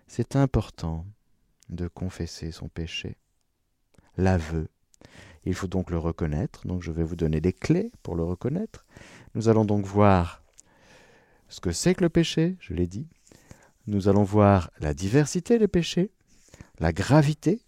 C'est 0.08 0.36
important 0.36 1.06
de 1.70 1.88
confesser 1.88 2.52
son 2.52 2.68
péché. 2.68 3.18
L'aveu. 4.18 4.68
Il 5.46 5.54
faut 5.54 5.68
donc 5.68 5.92
le 5.92 5.98
reconnaître. 5.98 6.68
Donc 6.68 6.84
je 6.84 6.92
vais 6.92 7.04
vous 7.04 7.16
donner 7.16 7.42
des 7.42 7.54
clés 7.54 7.92
pour 8.04 8.16
le 8.16 8.24
reconnaître. 8.24 8.86
Nous 9.36 9.48
allons 9.50 9.66
donc 9.66 9.86
voir 9.86 10.44
ce 11.48 11.62
que 11.62 11.72
c'est 11.72 11.96
que 11.96 12.04
le 12.04 12.10
péché, 12.10 12.58
je 12.60 12.74
l'ai 12.74 12.88
dit. 12.88 13.08
Nous 13.88 14.08
allons 14.08 14.24
voir 14.24 14.70
la 14.80 14.94
diversité 14.94 15.58
des 15.58 15.68
péchés, 15.68 16.12
la 16.80 16.94
gravité. 16.94 17.62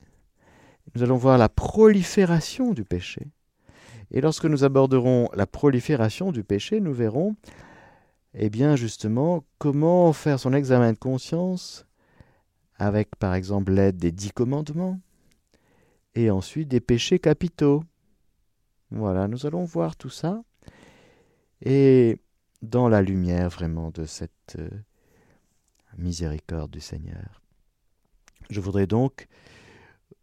Nous 0.94 1.04
allons 1.04 1.18
voir 1.18 1.38
la 1.38 1.50
prolifération 1.50 2.74
du 2.74 2.84
péché. 2.84 3.32
Et 4.12 4.22
lorsque 4.22 4.46
nous 4.46 4.64
aborderons 4.64 5.30
la 5.34 5.48
prolifération 5.48 6.32
du 6.32 6.44
péché, 6.44 6.80
nous 6.82 6.94
verrons, 6.94 7.36
eh 8.34 8.50
bien 8.50 8.76
justement, 8.76 9.44
comment 9.58 10.14
faire 10.14 10.40
son 10.40 10.54
examen 10.54 10.94
de 10.94 10.98
conscience 10.98 11.86
avec 12.76 13.16
par 13.16 13.36
exemple 13.36 13.72
l'aide 13.72 13.98
des 13.98 14.12
dix 14.12 14.32
commandements, 14.32 15.00
et 16.16 16.32
ensuite 16.32 16.68
des 16.68 16.80
péchés 16.80 17.20
capitaux. 17.20 17.84
Voilà, 18.90 19.28
nous 19.28 19.46
allons 19.46 19.64
voir 19.64 19.96
tout 19.96 20.10
ça, 20.10 20.44
et 21.62 22.18
dans 22.64 22.90
la 22.90 23.02
lumière 23.04 23.50
vraiment 23.50 23.92
de 23.92 24.06
cette 24.06 24.58
euh, 24.58 24.70
miséricorde 25.98 26.72
du 26.72 26.82
Seigneur. 26.82 27.42
Je 28.50 28.60
voudrais 28.60 28.88
donc 28.88 29.28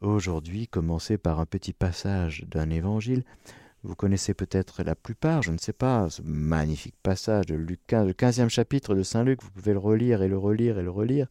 aujourd'hui 0.00 0.66
commencer 0.66 1.16
par 1.16 1.40
un 1.40 1.46
petit 1.46 1.72
passage 1.72 2.44
d'un 2.48 2.70
évangile. 2.70 3.24
Vous 3.88 3.96
connaissez 3.96 4.34
peut-être 4.34 4.82
la 4.82 4.94
plupart, 4.94 5.40
je 5.40 5.50
ne 5.50 5.56
sais 5.56 5.72
pas, 5.72 6.10
ce 6.10 6.20
magnifique 6.20 6.96
passage 7.02 7.46
de 7.46 7.54
Luc 7.54 7.80
15, 7.86 8.06
le 8.06 8.12
15e 8.12 8.50
chapitre 8.50 8.94
de 8.94 9.02
Saint 9.02 9.24
Luc, 9.24 9.42
vous 9.42 9.50
pouvez 9.50 9.72
le 9.72 9.78
relire 9.78 10.20
et 10.20 10.28
le 10.28 10.36
relire 10.36 10.78
et 10.78 10.82
le 10.82 10.90
relire. 10.90 11.26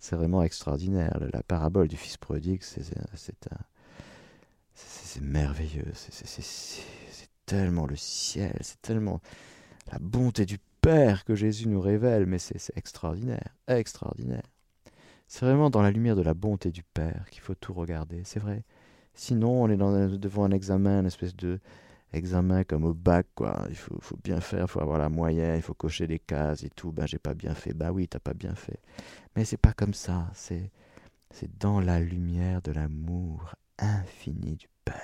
C'est 0.00 0.14
vraiment 0.14 0.42
extraordinaire. 0.42 1.18
La 1.32 1.42
parabole 1.42 1.88
du 1.88 1.96
fils 1.96 2.18
prodigue, 2.18 2.60
c'est 2.62 2.82
merveilleux. 5.22 5.86
C'est 5.94 7.30
tellement 7.46 7.86
le 7.86 7.96
ciel, 7.96 8.58
c'est 8.60 8.82
tellement 8.82 9.22
la 9.90 9.98
bonté 9.98 10.44
du 10.44 10.58
Père 10.82 11.24
que 11.24 11.34
Jésus 11.34 11.68
nous 11.68 11.80
révèle, 11.80 12.26
mais 12.26 12.38
c'est 12.38 12.76
extraordinaire, 12.76 13.56
extraordinaire. 13.66 14.44
C'est 15.26 15.46
vraiment 15.46 15.70
dans 15.70 15.80
la 15.80 15.90
lumière 15.90 16.16
de 16.16 16.22
la 16.22 16.34
bonté 16.34 16.70
du 16.70 16.82
Père 16.82 17.24
qu'il 17.30 17.40
faut 17.40 17.54
tout 17.54 17.72
regarder, 17.72 18.20
c'est 18.24 18.40
vrai. 18.40 18.62
Sinon, 19.14 19.62
on 19.62 19.70
est 19.70 19.78
devant 20.18 20.44
un 20.44 20.50
examen, 20.50 21.00
une 21.00 21.06
espèce 21.06 21.34
de 21.34 21.60
examen 22.14 22.64
comme 22.64 22.84
au 22.84 22.94
bac, 22.94 23.26
quoi. 23.34 23.66
Il 23.68 23.76
faut, 23.76 23.98
bien 24.22 24.40
faire, 24.40 24.62
il 24.62 24.68
faut 24.68 24.80
avoir 24.80 24.98
la 24.98 25.08
moyenne, 25.08 25.56
il 25.56 25.62
faut 25.62 25.74
cocher 25.74 26.06
des 26.06 26.18
cases 26.18 26.62
et 26.62 26.70
tout. 26.70 26.92
Ben, 26.92 27.06
j'ai 27.06 27.18
pas 27.18 27.34
bien 27.34 27.54
fait. 27.54 27.74
Ben 27.74 27.90
oui, 27.90 28.08
t'as 28.08 28.20
pas 28.20 28.34
bien 28.34 28.54
fait. 28.54 28.80
Mais 29.36 29.44
c'est 29.44 29.56
pas 29.56 29.72
comme 29.72 29.94
ça. 29.94 30.30
C'est, 30.34 30.70
c'est 31.30 31.58
dans 31.58 31.80
la 31.80 32.00
lumière 32.00 32.62
de 32.62 32.72
l'amour 32.72 33.54
infini 33.78 34.56
du 34.56 34.66
Père. 34.84 34.94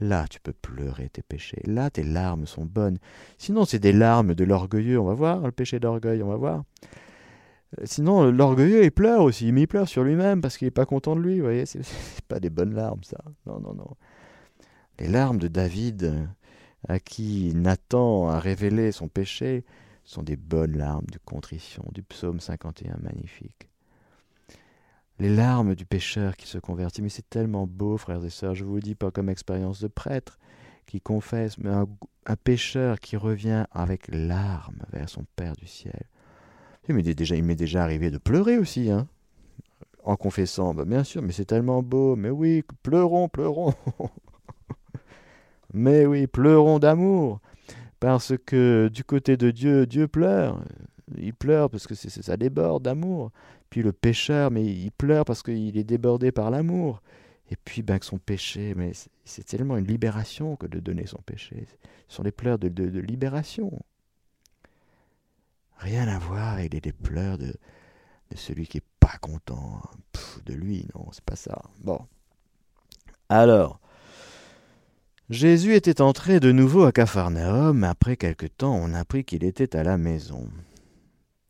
Là, 0.00 0.26
tu 0.28 0.40
peux 0.40 0.54
pleurer 0.54 1.10
tes 1.10 1.22
péchés. 1.22 1.60
Là, 1.66 1.90
tes 1.90 2.02
larmes 2.02 2.46
sont 2.46 2.64
bonnes. 2.64 2.98
Sinon, 3.36 3.66
c'est 3.66 3.78
des 3.78 3.92
larmes 3.92 4.34
de 4.34 4.44
l'orgueilleux. 4.44 4.98
On 4.98 5.04
va 5.04 5.14
voir 5.14 5.40
le 5.40 5.52
péché 5.52 5.78
d'orgueil, 5.78 6.22
on 6.22 6.28
va 6.28 6.36
voir. 6.36 6.64
Euh, 7.78 7.82
sinon, 7.84 8.30
l'orgueilleux, 8.30 8.84
il 8.84 8.92
pleure 8.92 9.22
aussi. 9.22 9.52
Mais 9.52 9.62
il 9.62 9.66
pleure 9.66 9.88
sur 9.88 10.02
lui-même 10.02 10.40
parce 10.40 10.56
qu'il 10.56 10.66
n'est 10.66 10.72
pas 10.72 10.86
content 10.86 11.14
de 11.16 11.20
lui. 11.20 11.36
Vous 11.36 11.44
voyez, 11.44 11.66
c'est 11.66 11.84
pas 12.28 12.40
des 12.40 12.48
bonnes 12.48 12.74
larmes, 12.74 13.04
ça. 13.04 13.18
Non, 13.44 13.60
non, 13.60 13.74
non. 13.74 13.96
Les 15.00 15.08
larmes 15.08 15.38
de 15.38 15.48
David, 15.48 16.28
à 16.88 17.00
qui 17.00 17.52
Nathan 17.54 18.28
a 18.28 18.38
révélé 18.38 18.92
son 18.92 19.08
péché, 19.08 19.64
sont 20.04 20.22
des 20.22 20.36
bonnes 20.36 20.76
larmes 20.76 21.06
de 21.10 21.18
contrition, 21.24 21.84
du 21.92 22.02
psaume 22.02 22.40
51 22.40 22.98
magnifique 23.02 23.70
les 25.20 25.28
larmes 25.28 25.74
du 25.74 25.84
pécheur 25.84 26.36
qui 26.36 26.46
se 26.46 26.58
convertit. 26.58 27.02
Mais 27.02 27.08
c'est 27.08 27.28
tellement 27.28 27.66
beau, 27.66 27.96
frères 27.96 28.24
et 28.24 28.30
sœurs, 28.30 28.54
je 28.54 28.64
vous 28.64 28.76
le 28.76 28.80
dis 28.80 28.94
pas 28.94 29.10
comme 29.10 29.28
expérience 29.28 29.80
de 29.80 29.88
prêtre 29.88 30.38
qui 30.86 31.00
confesse, 31.00 31.58
mais 31.58 31.70
un, 31.70 31.86
pécheur 32.42 32.98
qui 32.98 33.16
revient 33.16 33.64
avec 33.70 34.08
larmes 34.08 34.82
vers 34.92 35.08
son 35.08 35.24
Père 35.36 35.54
du 35.54 35.66
ciel. 35.66 36.02
Il 36.88 36.94
m'est 36.94 37.54
déjà, 37.54 37.82
arrivé 37.82 38.10
de 38.10 38.18
pleurer 38.18 38.58
aussi, 38.58 38.90
hein, 38.90 39.06
en 40.02 40.16
confessant. 40.16 40.74
Bah, 40.74 40.84
bien 40.84 41.04
sûr, 41.04 41.22
mais 41.22 41.32
c'est 41.32 41.44
tellement 41.44 41.82
beau. 41.82 42.16
Mais 42.16 42.30
oui, 42.30 42.64
pleurons, 42.82 43.28
pleurons. 43.28 43.74
mais 45.72 46.06
oui, 46.06 46.26
pleurons 46.26 46.78
d'amour. 46.78 47.40
Parce 48.00 48.32
que 48.46 48.88
du 48.92 49.04
côté 49.04 49.36
de 49.36 49.50
Dieu, 49.50 49.86
Dieu 49.86 50.08
pleure. 50.08 50.62
Il 51.16 51.34
pleure 51.34 51.68
parce 51.70 51.86
que 51.86 51.94
ça 51.94 52.36
déborde 52.36 52.84
d'amour. 52.84 53.30
Puis 53.68 53.82
le 53.82 53.92
pécheur, 53.92 54.50
mais 54.50 54.64
il 54.64 54.90
pleure 54.90 55.24
parce 55.24 55.42
qu'il 55.42 55.76
est 55.76 55.84
débordé 55.84 56.32
par 56.32 56.50
l'amour. 56.50 57.02
Et 57.50 57.56
puis, 57.56 57.82
ben, 57.82 57.98
que 57.98 58.06
son 58.06 58.18
péché, 58.18 58.74
mais 58.76 58.92
c'est 59.24 59.44
tellement 59.44 59.76
une 59.76 59.86
libération 59.86 60.56
que 60.56 60.66
de 60.66 60.78
donner 60.78 61.06
son 61.06 61.20
péché. 61.20 61.66
Ce 62.08 62.16
sont 62.16 62.22
des 62.22 62.30
pleurs 62.32 62.58
de, 62.58 62.68
libération. 63.00 63.72
Rien 65.78 66.06
à 66.06 66.18
voir 66.18 66.54
avec 66.54 66.72
les, 66.72 66.92
pleurs 66.92 67.38
de, 67.38 67.52
celui 68.36 68.68
qui 68.68 68.78
est 68.78 68.84
pas 69.00 69.18
content 69.20 69.82
de 70.46 70.54
lui. 70.54 70.86
Non, 70.94 71.08
c'est 71.10 71.24
pas 71.24 71.36
ça. 71.36 71.60
Bon. 71.82 72.00
Alors, 73.28 73.80
Jésus 75.30 75.76
était 75.76 76.00
entré 76.00 76.40
de 76.40 76.50
nouveau 76.50 76.82
à 76.82 76.90
Capharnaüm. 76.90 77.84
Après 77.84 78.16
quelque 78.16 78.46
temps, 78.46 78.74
on 78.74 78.92
apprit 78.94 79.24
qu'il 79.24 79.44
était 79.44 79.76
à 79.76 79.84
la 79.84 79.96
maison. 79.96 80.48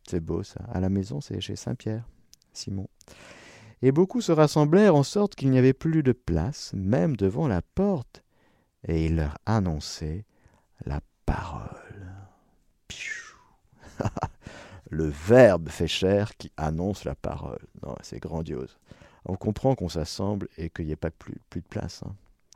C'est 0.07 0.19
beau 0.19 0.43
ça. 0.43 0.59
À 0.71 0.79
la 0.79 0.89
maison, 0.89 1.19
c'est 1.19 1.41
chez 1.41 1.55
Saint-Pierre, 1.55 2.07
Simon. 2.53 2.87
Et 3.81 3.91
beaucoup 3.91 4.21
se 4.21 4.31
rassemblèrent 4.31 4.95
en 4.95 5.01
sorte 5.01 5.33
qu'il 5.33 5.49
n'y 5.49 5.57
avait 5.57 5.73
plus 5.73 6.03
de 6.03 6.11
place, 6.11 6.73
même 6.75 7.17
devant 7.17 7.47
la 7.47 7.63
porte. 7.63 8.21
Et 8.87 9.07
il 9.07 9.15
leur 9.15 9.39
annonçait 9.47 10.25
la 10.85 11.01
parole. 11.25 12.13
le 14.91 15.05
Verbe 15.05 15.69
fait 15.69 15.87
chair 15.87 16.37
qui 16.37 16.51
annonce 16.55 17.03
la 17.03 17.15
parole. 17.15 17.65
Non, 17.81 17.95
c'est 18.03 18.19
grandiose. 18.19 18.77
On 19.25 19.35
comprend 19.35 19.73
qu'on 19.73 19.89
s'assemble 19.89 20.49
et 20.59 20.69
qu'il 20.69 20.85
n'y 20.85 20.91
ait 20.91 20.95
pas 20.95 21.09
plus, 21.09 21.41
de 21.55 21.61
place. 21.61 22.03
Hein. 22.05 22.13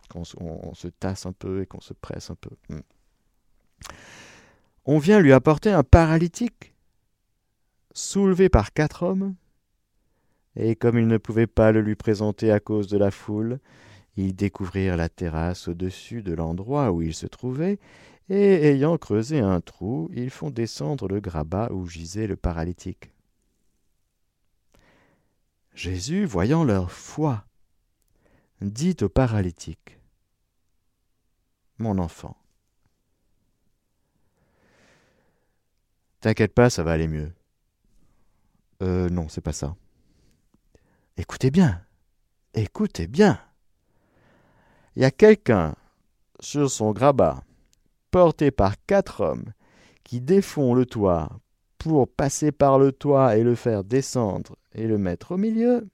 Qu'on 0.10 0.24
on, 0.40 0.74
se 0.74 0.88
tasse 0.88 1.26
un 1.26 1.34
peu 1.34 1.62
et 1.62 1.66
qu'on 1.66 1.82
se 1.82 1.94
presse 1.94 2.30
un 2.30 2.36
peu. 2.36 2.52
Hmm. 2.70 2.82
On 4.86 5.00
vient 5.00 5.20
lui 5.20 5.34
apporter 5.34 5.72
un 5.72 5.84
paralytique 5.84 6.74
soulevé 7.94 8.50
par 8.50 8.74
quatre 8.74 9.04
hommes, 9.04 9.36
et 10.56 10.76
comme 10.76 10.98
ils 10.98 11.08
ne 11.08 11.18
pouvaient 11.18 11.48
pas 11.48 11.72
le 11.72 11.82
lui 11.82 11.96
présenter 11.96 12.52
à 12.52 12.60
cause 12.60 12.88
de 12.88 12.98
la 12.98 13.12
foule, 13.12 13.60
ils 14.16 14.36
découvrirent 14.36 14.98
la 14.98 15.10
terrasse 15.10 15.68
au-dessus 15.68 16.22
de 16.22 16.34
l'endroit 16.34 16.92
où 16.92 17.02
il 17.02 17.14
se 17.14 17.26
trouvait, 17.26 17.80
et 18.30 18.70
ayant 18.70 18.98
creusé 18.98 19.40
un 19.40 19.62
trou, 19.62 20.10
ils 20.14 20.30
font 20.30 20.50
descendre 20.50 21.08
le 21.08 21.20
grabat 21.20 21.72
où 21.72 21.88
gisait 21.88 22.28
le 22.28 22.36
paralytique. 22.36 23.12
Jésus, 25.74 26.26
voyant 26.26 26.64
leur 26.64 26.92
foi, 26.92 27.46
dit 28.72 28.96
au 29.02 29.10
paralytique 29.10 30.00
Mon 31.78 31.98
enfant, 31.98 32.38
t'inquiète 36.22 36.54
pas, 36.54 36.70
ça 36.70 36.84
va 36.84 36.92
aller 36.92 37.08
mieux. 37.08 37.32
Euh, 38.82 39.10
non, 39.10 39.30
c'est 39.30 39.42
pas 39.42 39.54
ça. 39.54 39.76
Écoutez 41.18 41.52
bien, 41.52 41.82
écoutez 42.54 43.08
bien. 43.08 43.40
Il 44.96 45.02
y 45.02 45.06
a 45.06 45.12
quelqu'un 45.12 45.76
sur 46.40 46.70
son 46.70 46.92
grabat, 46.92 47.44
porté 48.12 48.52
par 48.52 48.76
quatre 48.86 49.22
hommes, 49.22 49.54
qui 50.04 50.22
défont 50.22 50.74
le 50.74 50.86
toit 50.86 51.30
pour 51.78 52.08
passer 52.08 52.52
par 52.52 52.80
le 52.80 52.92
toit 52.92 53.38
et 53.38 53.44
le 53.44 53.56
faire 53.56 53.84
descendre 53.84 54.56
et 54.74 54.88
le 54.88 54.98
mettre 54.98 55.34
au 55.34 55.38
milieu. 55.38 55.88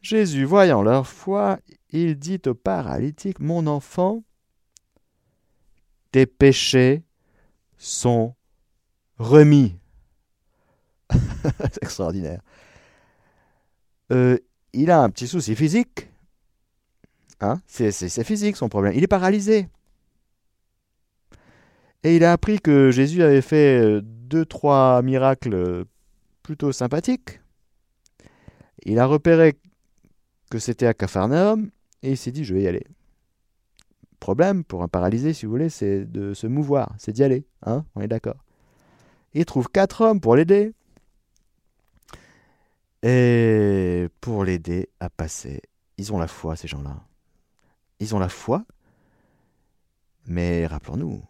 Jésus, 0.00 0.44
voyant 0.44 0.82
leur 0.82 1.06
foi, 1.06 1.58
il 1.90 2.18
dit 2.18 2.40
au 2.46 2.54
paralytique, 2.54 3.40
Mon 3.40 3.66
enfant, 3.66 4.24
tes 6.10 6.26
péchés 6.26 7.04
sont 7.76 8.34
remis. 9.18 9.76
c'est 11.10 11.82
extraordinaire. 11.82 12.40
Euh, 14.12 14.38
il 14.72 14.90
a 14.90 15.02
un 15.02 15.10
petit 15.10 15.28
souci 15.28 15.54
physique. 15.54 16.08
Hein 17.40 17.60
c'est 17.66 18.24
physique 18.24 18.56
son 18.56 18.68
problème. 18.68 18.92
Il 18.94 19.02
est 19.02 19.08
paralysé. 19.08 19.68
Et 22.02 22.16
il 22.16 22.24
a 22.24 22.32
appris 22.32 22.60
que 22.60 22.90
Jésus 22.90 23.22
avait 23.22 23.42
fait 23.42 23.80
euh, 23.80 24.00
deux, 24.02 24.44
trois 24.44 25.02
miracles 25.02 25.84
plutôt 26.42 26.72
sympathiques. 26.72 27.40
Il 28.84 28.98
a 28.98 29.06
repéré 29.06 29.58
que 30.50 30.58
c'était 30.58 30.86
à 30.86 30.94
Capharnaüm 30.94 31.70
et 32.02 32.10
il 32.10 32.16
s'est 32.16 32.32
dit 32.32 32.44
je 32.44 32.54
vais 32.54 32.62
y 32.62 32.68
aller. 32.68 32.86
Problème 34.18 34.64
pour 34.64 34.82
un 34.82 34.88
paralysé, 34.88 35.32
si 35.32 35.46
vous 35.46 35.52
voulez, 35.52 35.70
c'est 35.70 36.04
de 36.04 36.34
se 36.34 36.46
mouvoir, 36.46 36.94
c'est 36.98 37.12
d'y 37.12 37.24
aller. 37.24 37.46
Hein 37.64 37.86
On 37.94 38.02
est 38.02 38.08
d'accord. 38.08 38.44
Il 39.32 39.44
trouve 39.46 39.68
quatre 39.70 40.02
hommes 40.02 40.20
pour 40.20 40.36
l'aider 40.36 40.74
et 43.02 44.08
pour 44.20 44.44
l'aider 44.44 44.90
à 44.98 45.08
passer. 45.08 45.62
Ils 45.96 46.12
ont 46.12 46.18
la 46.18 46.26
foi, 46.26 46.56
ces 46.56 46.68
gens-là. 46.68 47.02
Ils 48.00 48.14
ont 48.14 48.18
la 48.18 48.28
foi, 48.28 48.64
mais 50.26 50.66
rappelons-nous, 50.66 51.22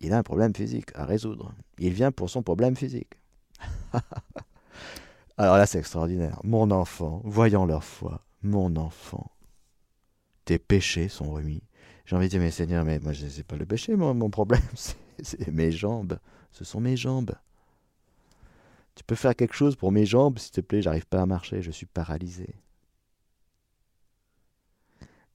il 0.00 0.12
a 0.12 0.18
un 0.18 0.22
problème 0.22 0.54
physique 0.54 0.90
à 0.94 1.04
résoudre. 1.04 1.52
Il 1.78 1.92
vient 1.92 2.10
pour 2.10 2.30
son 2.30 2.42
problème 2.42 2.76
physique. 2.76 3.14
Alors 5.40 5.56
là, 5.56 5.64
c'est 5.64 5.78
extraordinaire. 5.78 6.38
Mon 6.44 6.70
enfant, 6.70 7.22
voyant 7.24 7.64
leur 7.64 7.82
foi, 7.82 8.20
mon 8.42 8.76
enfant, 8.76 9.30
tes 10.44 10.58
péchés 10.58 11.08
sont 11.08 11.30
remis. 11.30 11.62
J'ai 12.04 12.14
envie 12.14 12.26
de 12.26 12.32
dire, 12.32 12.40
mais 12.40 12.50
Seigneur, 12.50 12.84
mais 12.84 12.98
moi, 12.98 13.14
je 13.14 13.26
sais 13.26 13.42
pas 13.42 13.56
le 13.56 13.64
péché, 13.64 13.96
mon 13.96 14.28
problème, 14.28 14.60
c'est 15.22 15.48
mes 15.48 15.72
jambes. 15.72 16.18
Ce 16.52 16.62
sont 16.62 16.82
mes 16.82 16.94
jambes. 16.94 17.34
Tu 18.94 19.02
peux 19.02 19.14
faire 19.14 19.34
quelque 19.34 19.54
chose 19.54 19.76
pour 19.76 19.92
mes 19.92 20.04
jambes, 20.04 20.38
s'il 20.38 20.52
te 20.52 20.60
plaît, 20.60 20.82
j'arrive 20.82 21.06
pas 21.06 21.22
à 21.22 21.26
marcher, 21.26 21.62
je 21.62 21.70
suis 21.70 21.86
paralysé. 21.86 22.54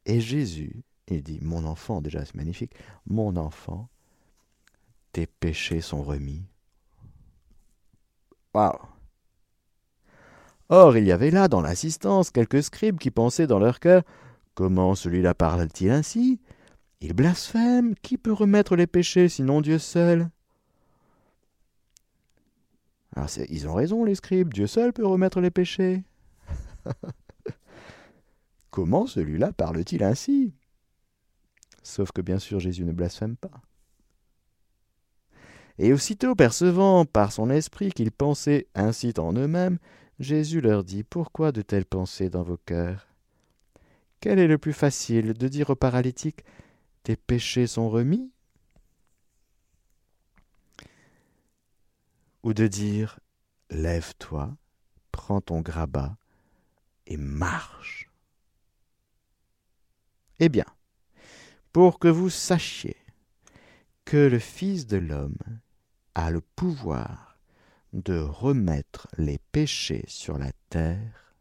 Et 0.06 0.22
Jésus, 0.22 0.84
il 1.08 1.24
dit, 1.24 1.40
mon 1.42 1.66
enfant, 1.66 2.00
déjà 2.00 2.24
c'est 2.24 2.36
magnifique, 2.36 2.76
mon 3.08 3.36
enfant, 3.38 3.90
tes 5.14 5.26
péchés 5.26 5.82
sont 5.82 6.04
remis. 6.04 6.46
Waouh 8.54 8.95
Or, 10.70 10.98
il 10.98 11.06
y 11.06 11.12
avait 11.12 11.32
là, 11.32 11.48
dans 11.48 11.62
l'assistance, 11.62 12.32
quelques 12.32 12.64
scribes 12.64 12.98
qui 12.98 13.12
pensaient 13.12 13.48
dans 13.48 13.60
leur 13.60 13.80
cœur 13.80 14.04
Comment 14.56 14.96
celui-là 14.96 15.34
parle-t-il 15.34 15.92
ainsi? 15.92 16.40
Il 17.02 17.14
blasphème. 17.14 17.94
Qui 18.02 18.18
peut 18.18 18.32
remettre 18.32 18.78
les 18.78 18.88
péchés 18.88 19.28
sinon 19.28 19.60
Dieu 19.60 19.78
seul? 19.78 20.30
Alors 23.16 23.30
ils 23.50 23.68
ont 23.68 23.74
raison, 23.74 24.04
les 24.04 24.16
scribes, 24.16 24.54
Dieu 24.54 24.68
seul 24.68 24.92
peut 24.94 25.06
remettre 25.06 25.40
les 25.40 25.52
péchés. 25.52 26.04
Comment 28.72 29.08
celui-là 29.08 29.54
parle-t-il 29.54 30.04
ainsi? 30.04 30.54
Sauf 31.84 32.12
que 32.12 32.22
bien 32.22 32.40
sûr 32.40 32.60
Jésus 32.60 32.84
ne 32.84 32.92
blasphème 32.92 33.38
pas. 33.38 33.62
Et 35.78 35.94
aussitôt 35.94 36.36
percevant 36.36 37.06
par 37.06 37.32
son 37.32 37.50
esprit 37.50 37.92
qu'ils 37.92 38.12
pensaient 38.12 38.68
ainsi 38.76 39.14
en 39.18 39.34
eux-mêmes, 39.34 39.78
Jésus 40.20 40.62
leur 40.62 40.84
dit 40.84 41.04
Pourquoi 41.04 41.52
de 41.52 41.62
telles 41.62 41.86
pensées 41.86 42.30
dans 42.30 42.44
vos 42.44 42.58
cœurs? 42.58 43.08
Quel 44.22 44.40
est 44.40 44.48
le 44.48 44.58
plus 44.58 44.74
facile 44.74 45.34
de 45.34 45.48
dire 45.48 45.70
au 45.70 45.76
paralytique 45.76 46.44
tes 47.04 47.16
péchés 47.16 47.68
sont 47.68 47.90
remis 47.90 48.32
Ou 52.44 52.54
de 52.54 52.68
dire 52.68 53.20
Lève-toi, 53.70 54.56
prends 55.12 55.42
ton 55.42 55.62
grabat 55.62 56.18
et 57.08 57.18
marche. 57.18 58.10
Eh 60.40 60.50
bien, 60.50 60.66
pour 61.74 62.00
que 62.00 62.08
vous 62.08 62.30
sachiez 62.30 62.98
que 64.06 64.18
le 64.18 64.40
Fils 64.40 64.88
de 64.88 64.98
l'homme 64.98 65.38
a 66.14 66.32
le 66.32 66.42
pouvoir 66.42 67.25
de 67.96 68.20
remettre 68.20 69.08
les 69.18 69.38
péchés 69.54 70.04
sur 70.08 70.38
la 70.38 70.52
terre, 70.70 71.34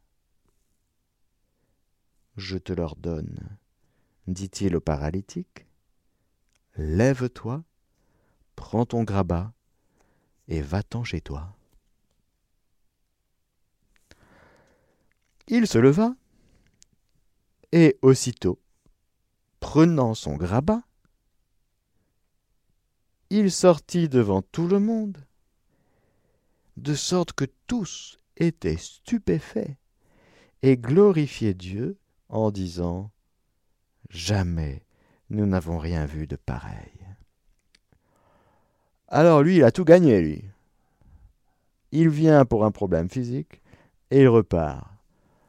je 2.37 2.57
te 2.57 2.73
l'ordonne, 2.73 3.59
dit-il 4.29 4.77
au 4.77 4.81
paralytique, 4.81 5.67
lève-toi, 6.77 7.64
prends 8.55 8.87
ton 8.87 9.03
grabat 9.03 9.53
et 10.47 10.62
va-t'en 10.62 11.03
chez 11.03 11.21
toi. 11.21 11.57
Il 15.49 15.67
se 15.67 15.79
leva, 15.79 16.14
et 17.73 17.99
aussitôt, 18.01 18.61
prenant 19.59 20.14
son 20.14 20.37
grabat, 20.37 20.85
il 23.31 23.51
sortit 23.51 24.09
devant 24.09 24.40
tout 24.40 24.69
le 24.69 24.79
monde, 24.79 25.19
de 26.77 26.95
sorte 26.95 27.33
que 27.33 27.45
tous 27.67 28.19
étaient 28.37 28.77
stupéfaits 28.77 29.77
et 30.63 30.77
glorifiaient 30.77 31.55
Dieu 31.55 31.99
en 32.29 32.51
disant 32.51 33.11
Jamais 34.11 34.85
nous 35.31 35.47
n'avons 35.47 35.79
rien 35.79 36.07
vu 36.07 36.27
de 36.27 36.37
pareil. 36.37 36.93
Alors 39.09 39.43
lui, 39.43 39.57
il 39.57 39.65
a 39.65 39.71
tout 39.71 39.85
gagné, 39.85 40.21
lui. 40.21 40.45
Il 41.93 42.09
vient 42.09 42.45
pour 42.45 42.65
un 42.65 42.71
problème 42.71 43.09
physique 43.09 43.63
et 44.11 44.23
il 44.23 44.29
repart 44.29 44.89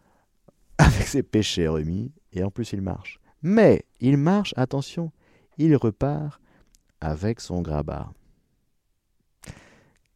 avec 0.78 1.08
ses 1.08 1.24
péchés 1.24 1.68
remis 1.68 2.12
et 2.34 2.44
en 2.44 2.52
plus 2.52 2.74
il 2.74 2.82
marche. 2.82 3.20
Mais 3.42 3.86
il 4.00 4.18
marche, 4.18 4.54
attention, 4.58 5.12
il 5.58 5.76
repart 5.76 6.40
avec 7.02 7.40
son 7.40 7.62
grabat. 7.62 8.12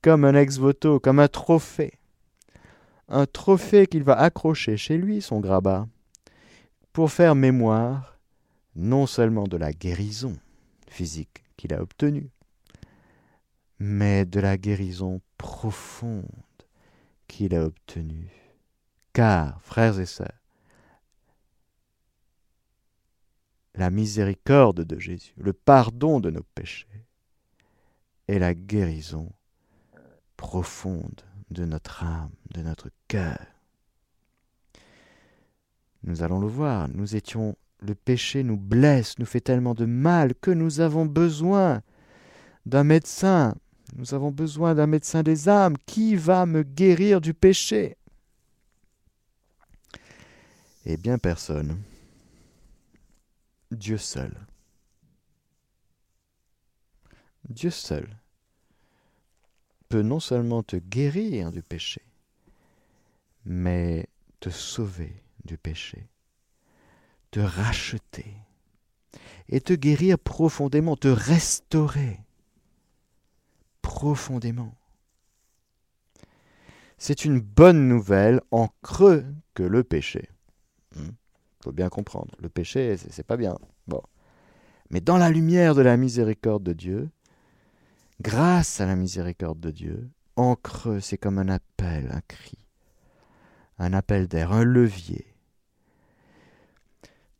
Comme 0.10 0.26
un 0.26 0.34
ex-voto, 0.34 1.00
comme 1.00 1.20
un 1.20 1.28
trophée. 1.28 2.00
Un 3.10 3.28
trophée 3.28 3.86
qu'il 3.86 4.02
va 4.02 4.18
accrocher 4.18 4.76
chez 4.76 4.98
lui, 4.98 5.22
son 5.22 5.40
grabat, 5.40 5.88
pour 6.94 7.12
faire 7.12 7.36
mémoire 7.36 8.18
non 8.76 9.06
seulement 9.06 9.44
de 9.44 9.56
la 9.56 9.72
guérison 9.72 10.36
physique 10.88 11.44
qu'il 11.58 11.76
a 11.76 11.82
obtenue, 11.84 12.32
mais 13.78 14.26
de 14.26 14.40
la 14.40 14.58
guérison 14.58 15.22
profonde 15.38 16.26
qu'il 17.28 17.54
a 17.54 17.64
obtenue. 17.64 18.32
Car, 19.14 19.62
frères 19.62 20.00
et 20.00 20.08
sœurs, 20.08 20.42
la 23.76 23.92
miséricorde 23.92 24.84
de 24.84 24.98
Jésus, 24.98 25.36
le 25.38 25.54
pardon 25.54 26.20
de 26.20 26.32
nos 26.32 26.46
péchés 26.56 27.06
et 28.28 28.40
la 28.40 28.56
guérison 28.56 29.32
profonde 30.40 31.22
de 31.52 31.66
notre 31.66 32.06
âme, 32.06 32.32
de 32.54 32.62
notre 32.62 32.90
cœur. 33.10 33.46
Nous 36.04 36.24
allons 36.24 36.40
le 36.40 36.48
voir, 36.48 36.88
nous 36.88 37.18
étions 37.18 37.58
le 37.82 37.94
péché 37.94 38.44
nous 38.44 38.56
blesse, 38.56 39.20
nous 39.20 39.26
fait 39.26 39.42
tellement 39.42 39.74
de 39.74 39.84
mal 39.86 40.34
que 40.36 40.52
nous 40.52 40.80
avons 40.80 41.06
besoin 41.06 41.82
d'un 42.66 42.86
médecin. 42.86 43.54
Nous 43.98 44.14
avons 44.14 44.32
besoin 44.32 44.76
d'un 44.76 44.88
médecin 44.88 45.24
des 45.24 45.50
âmes. 45.50 45.78
Qui 45.86 46.16
va 46.16 46.46
me 46.46 46.64
guérir 46.64 47.20
du 47.20 47.34
péché 47.34 47.98
Eh 50.86 50.96
bien, 50.96 51.18
personne. 51.18 51.82
Dieu 53.72 53.98
seul. 53.98 54.34
Dieu 57.50 57.72
seul 57.72 58.08
peut 59.90 60.02
non 60.02 60.20
seulement 60.20 60.64
te 60.64 60.76
guérir 60.78 61.52
du 61.52 61.64
péché, 61.64 62.02
mais 63.46 64.08
te 64.40 64.50
sauver 64.50 65.24
du 65.44 65.58
péché 65.58 66.08
te 67.32 67.40
racheter 67.40 68.26
et 69.50 69.62
te 69.62 69.74
guérir 69.74 70.18
profondément, 70.20 70.96
te 70.96 71.08
restaurer 71.08 72.20
profondément. 73.82 74.76
C'est 76.98 77.26
une 77.26 77.40
bonne 77.40 77.88
nouvelle 77.88 78.42
en 78.52 78.68
creux 78.82 79.26
que 79.54 79.64
le 79.64 79.84
péché. 79.84 80.30
Il 80.96 81.02
hmm. 81.02 81.12
faut 81.64 81.72
bien 81.72 81.90
comprendre, 81.90 82.36
le 82.40 82.50
péché, 82.50 82.98
c'est 82.98 83.26
pas 83.26 83.38
bien. 83.38 83.58
Bon. 83.88 84.02
Mais 84.90 85.02
dans 85.02 85.18
la 85.18 85.30
lumière 85.30 85.76
de 85.76 85.82
la 85.82 85.98
miséricorde 85.98 86.64
de 86.64 86.74
Dieu, 86.74 87.10
grâce 88.22 88.82
à 88.82 88.86
la 88.86 88.96
miséricorde 88.96 89.60
de 89.60 89.72
Dieu, 89.72 90.10
en 90.36 90.56
creux, 90.56 91.00
c'est 91.00 91.18
comme 91.18 91.38
un 91.38 91.50
appel, 91.50 92.10
un 92.12 92.22
cri, 92.22 92.58
un 93.78 93.94
appel 93.94 94.28
d'air, 94.28 94.52
un 94.52 94.64
levier 94.64 95.26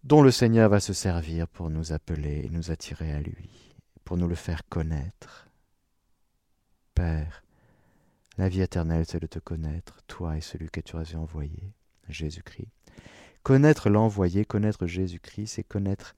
dont 0.04 0.22
le 0.22 0.32
Seigneur 0.32 0.70
va 0.70 0.80
se 0.80 0.94
servir 0.94 1.48
pour 1.48 1.70
nous 1.70 1.92
appeler 1.92 2.46
et 2.46 2.50
nous 2.50 2.72
attirer 2.72 3.14
à 3.14 3.20
lui, 3.20 3.76
pour 4.06 4.18
nous 4.18 4.28
le 4.28 4.36
faire 4.36 4.68
connaître. 4.68 5.48
Père, 6.96 7.44
la 8.38 8.50
vie 8.50 8.62
éternelle, 8.62 9.06
c'est 9.06 9.20
de 9.20 9.28
te 9.28 9.40
connaître, 9.40 10.02
toi 10.08 10.38
et 10.38 10.42
celui 10.42 10.70
que 10.70 10.80
tu 10.80 10.96
as 10.96 11.16
envoyé, 11.16 11.74
Jésus-Christ. 12.08 12.70
Connaître 13.44 13.90
l'envoyé, 13.90 14.46
connaître 14.46 14.88
Jésus-Christ, 14.88 15.48
c'est 15.48 15.64
connaître 15.64 16.16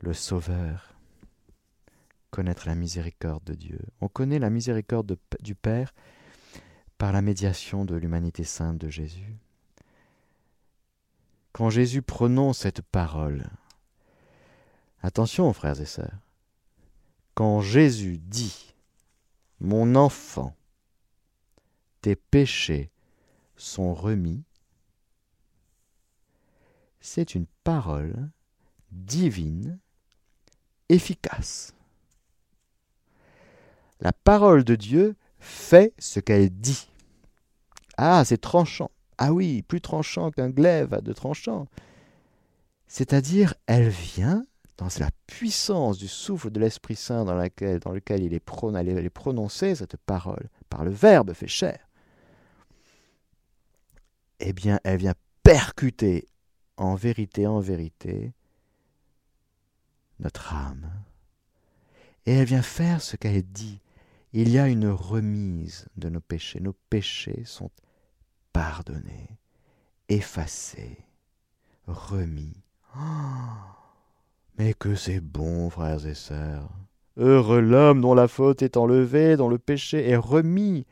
le 0.00 0.14
Sauveur, 0.14 0.97
connaître 2.30 2.66
la 2.66 2.74
miséricorde 2.74 3.44
de 3.44 3.54
Dieu. 3.54 3.80
On 4.00 4.08
connaît 4.08 4.38
la 4.38 4.50
miséricorde 4.50 5.18
du 5.40 5.54
Père 5.54 5.94
par 6.98 7.12
la 7.12 7.22
médiation 7.22 7.84
de 7.84 7.94
l'humanité 7.94 8.44
sainte 8.44 8.78
de 8.78 8.88
Jésus. 8.88 9.36
Quand 11.52 11.70
Jésus 11.70 12.02
prononce 12.02 12.58
cette 12.58 12.82
parole, 12.82 13.46
attention 15.02 15.52
frères 15.52 15.80
et 15.80 15.86
sœurs, 15.86 16.18
quand 17.34 17.60
Jésus 17.60 18.18
dit, 18.18 18.74
Mon 19.60 19.94
enfant, 19.94 20.56
tes 22.00 22.16
péchés 22.16 22.90
sont 23.56 23.94
remis, 23.94 24.44
c'est 27.00 27.34
une 27.34 27.46
parole 27.64 28.30
divine, 28.90 29.78
efficace. 30.88 31.74
La 34.00 34.12
parole 34.12 34.64
de 34.64 34.76
Dieu 34.76 35.16
fait 35.40 35.92
ce 35.98 36.20
qu'elle 36.20 36.50
dit. 36.50 36.88
Ah, 37.96 38.24
c'est 38.24 38.40
tranchant. 38.40 38.90
Ah 39.18 39.32
oui, 39.32 39.62
plus 39.62 39.80
tranchant 39.80 40.30
qu'un 40.30 40.50
glaive 40.50 40.94
à 40.94 41.00
deux 41.00 41.14
tranchants. 41.14 41.66
C'est-à-dire, 42.86 43.54
elle 43.66 43.88
vient 43.88 44.44
dans 44.78 44.88
la 45.00 45.10
puissance 45.26 45.98
du 45.98 46.06
souffle 46.06 46.50
de 46.50 46.60
l'Esprit 46.60 46.94
Saint 46.94 47.24
dans 47.24 47.34
lequel 47.34 48.22
il 48.22 48.32
est, 48.32 49.10
prononcé, 49.10 49.74
cette 49.74 49.96
parole, 49.96 50.48
par 50.70 50.84
le 50.84 50.92
Verbe 50.92 51.32
fait 51.32 51.48
chair. 51.48 51.88
Eh 54.38 54.52
bien, 54.52 54.78
elle 54.84 54.98
vient 54.98 55.16
percuter 55.42 56.28
en 56.76 56.94
vérité, 56.94 57.48
en 57.48 57.58
vérité, 57.58 58.32
notre 60.20 60.54
âme. 60.54 60.88
Et 62.24 62.34
elle 62.34 62.46
vient 62.46 62.62
faire 62.62 63.02
ce 63.02 63.16
qu'elle 63.16 63.42
dit. 63.42 63.80
Il 64.32 64.50
y 64.50 64.58
a 64.58 64.68
une 64.68 64.88
remise 64.88 65.88
de 65.96 66.08
nos 66.08 66.20
péchés. 66.20 66.60
Nos 66.60 66.74
péchés 66.90 67.42
sont 67.44 67.70
pardonné, 68.52 69.38
effacé, 70.08 70.98
remis. 71.86 72.62
mais 74.58 74.74
que 74.74 74.94
c'est 74.94 75.20
bon, 75.20 75.70
frères 75.70 76.06
et 76.06 76.14
sœurs. 76.14 76.68
Heureux 77.16 77.60
l'homme 77.60 78.00
dont 78.00 78.14
la 78.14 78.28
faute 78.28 78.62
est 78.62 78.76
enlevée, 78.76 79.36
dont 79.36 79.48
le 79.48 79.58
péché 79.58 80.08
est 80.08 80.16
remis. 80.16 80.86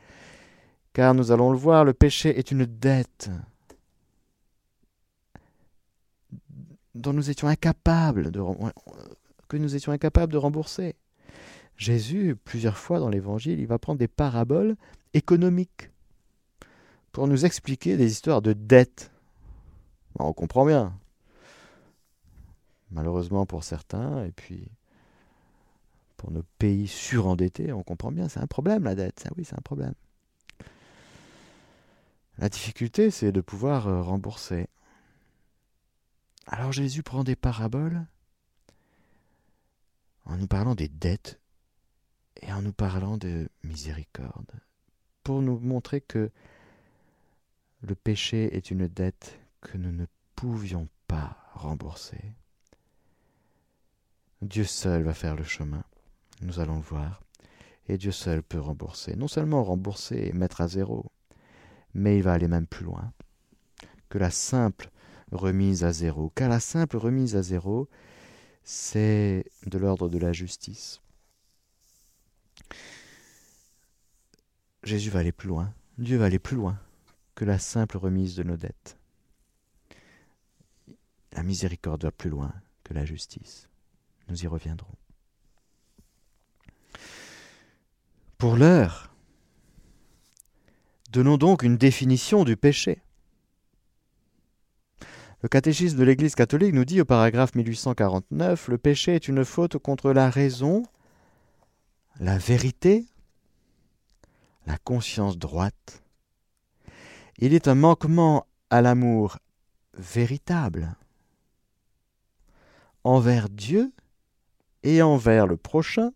Car 0.92 1.14
nous 1.14 1.31
allons 1.31 1.53
le 1.53 1.59
voir, 1.59 1.85
le 1.85 1.92
péché 1.92 2.38
est 2.38 2.51
une 2.51 2.64
dette 2.64 3.31
dont 6.94 7.12
nous 7.12 7.31
étions 7.31 7.49
incapables 7.49 8.31
de, 8.31 8.42
que 9.49 9.57
nous 9.57 9.77
étions 9.77 9.92
incapables 9.92 10.33
de 10.33 10.38
rembourser. 10.38 10.96
Jésus, 11.77 12.37
plusieurs 12.37 12.79
fois 12.79 12.99
dans 12.99 13.11
l'Évangile, 13.11 13.61
il 13.61 13.67
va 13.67 13.79
prendre 13.79 13.99
des 13.99 14.09
paraboles 14.09 14.77
économiques 15.15 15.91
pour 17.12 17.29
nous 17.29 17.45
expliquer 17.45 17.97
des 17.97 18.11
histoires 18.11 18.43
de 18.43 18.53
dettes. 18.53 19.11
On 20.19 20.33
comprend 20.33 20.65
bien. 20.65 20.99
Malheureusement 22.91 23.47
pour 23.47 23.65
certains, 23.65 24.25
et 24.25 24.33
puis 24.33 24.71
pour 26.17 26.31
nos 26.31 26.45
pays 26.59 26.87
surendettés, 26.87 27.73
on 27.73 27.83
comprend 27.83 28.11
bien, 28.11 28.29
c'est 28.29 28.41
un 28.41 28.47
problème 28.47 28.85
la 28.85 28.95
dette, 28.95 29.29
oui, 29.37 29.45
c'est 29.45 29.57
un 29.59 29.62
problème. 29.62 29.95
La 32.39 32.49
difficulté, 32.49 33.11
c'est 33.11 33.33
de 33.33 33.41
pouvoir 33.41 33.87
euh, 33.87 34.03
rembourser. 34.03 34.69
Alors 36.47 36.73
Jésus 36.73 37.03
prend 37.03 37.25
des 37.25 37.37
paraboles 37.37 38.07
en 40.27 40.37
nous 40.37 40.47
parlant 40.47 40.75
des 40.75 40.89
dettes 40.89 41.41
et 42.42 42.53
en 42.53 42.62
nous 42.62 42.72
parlant 42.72 43.16
de 43.16 43.49
miséricorde, 43.64 44.53
pour 45.22 45.42
nous 45.42 45.59
montrer 45.59 46.01
que 46.01 46.31
le 47.83 47.94
péché 47.94 48.57
est 48.57 48.70
une 48.70 48.87
dette 48.87 49.38
que 49.61 49.77
nous 49.77 49.92
ne 49.92 50.07
pouvions 50.35 50.88
pas 51.09 51.37
rembourser. 51.55 52.20
Dieu 54.42 54.64
seul 54.64 55.03
va 55.03 55.14
faire 55.14 55.37
le 55.37 55.44
chemin, 55.44 55.85
nous 56.42 56.61
allons 56.61 56.77
le 56.77 56.83
voir, 56.83 57.22
et 57.88 57.99
Dieu 57.99 58.12
seul 58.12 58.42
peut 58.42 58.61
rembourser. 58.61 59.16
Non 59.16 59.29
seulement 59.29 59.64
rembourser 59.64 60.29
et 60.29 60.33
mettre 60.33 60.61
à 60.61 60.68
zéro, 60.68 61.11
mais 61.94 62.16
il 62.16 62.22
va 62.22 62.33
aller 62.33 62.49
même 62.49 62.66
plus 62.66 62.85
loin 62.85 63.12
que 64.09 64.18
la 64.18 64.31
simple 64.31 64.90
remise 65.33 65.85
à 65.85 65.92
zéro, 65.92 66.31
car 66.35 66.49
la 66.49 66.61
simple 66.61 66.96
remise 66.96 67.37
à 67.37 67.42
zéro, 67.42 67.88
c'est 68.64 69.44
de 69.66 69.79
l'ordre 69.79 70.09
de 70.09 70.18
la 70.18 70.33
justice. 70.33 71.01
Jésus 74.83 75.11
va 75.11 75.21
aller 75.21 75.33
plus 75.33 75.49
loin, 75.49 75.73
Dieu 75.99 76.16
va 76.16 76.27
aller 76.27 76.38
plus 76.38 76.57
loin 76.57 76.79
que 77.35 77.45
la 77.45 77.59
simple 77.59 77.97
remise 77.97 78.37
de 78.37 78.42
nos 78.42 78.57
dettes. 78.57 78.97
La 81.33 81.42
miséricorde 81.42 82.05
va 82.05 82.11
plus 82.11 82.31
loin 82.31 82.53
que 82.85 82.95
la 82.95 83.05
justice. 83.05 83.69
Nous 84.29 84.42
y 84.42 84.47
reviendrons. 84.47 84.95
Pour 88.38 88.57
l'heure, 88.57 89.14
donnons 91.11 91.37
donc 91.37 91.62
une 91.62 91.77
définition 91.77 92.45
du 92.45 92.57
péché. 92.57 93.03
Le 95.42 95.49
catéchisme 95.49 95.99
de 95.99 96.05
l'Église 96.05 96.35
catholique 96.35 96.75
nous 96.75 96.85
dit 96.85 97.01
au 97.01 97.05
paragraphe 97.05 97.55
1849 97.55 98.69
Le 98.69 98.79
péché 98.79 99.14
est 99.14 99.29
une 99.29 99.45
faute 99.45 99.79
contre 99.79 100.12
la 100.12 100.31
raison, 100.31 100.83
la 102.20 102.38
vérité, 102.38 103.07
la 104.66 104.79
conscience 104.79 105.38
droite. 105.38 106.02
Il 107.38 107.55
est 107.55 107.68
un 107.68 107.74
manquement 107.74 108.46
à 108.70 108.81
l'amour 108.81 109.38
véritable 109.94 110.96
envers 113.05 113.48
Dieu 113.48 113.92
et 114.83 115.02
envers 115.02 115.46
le 115.46 115.57
prochain 115.57 116.12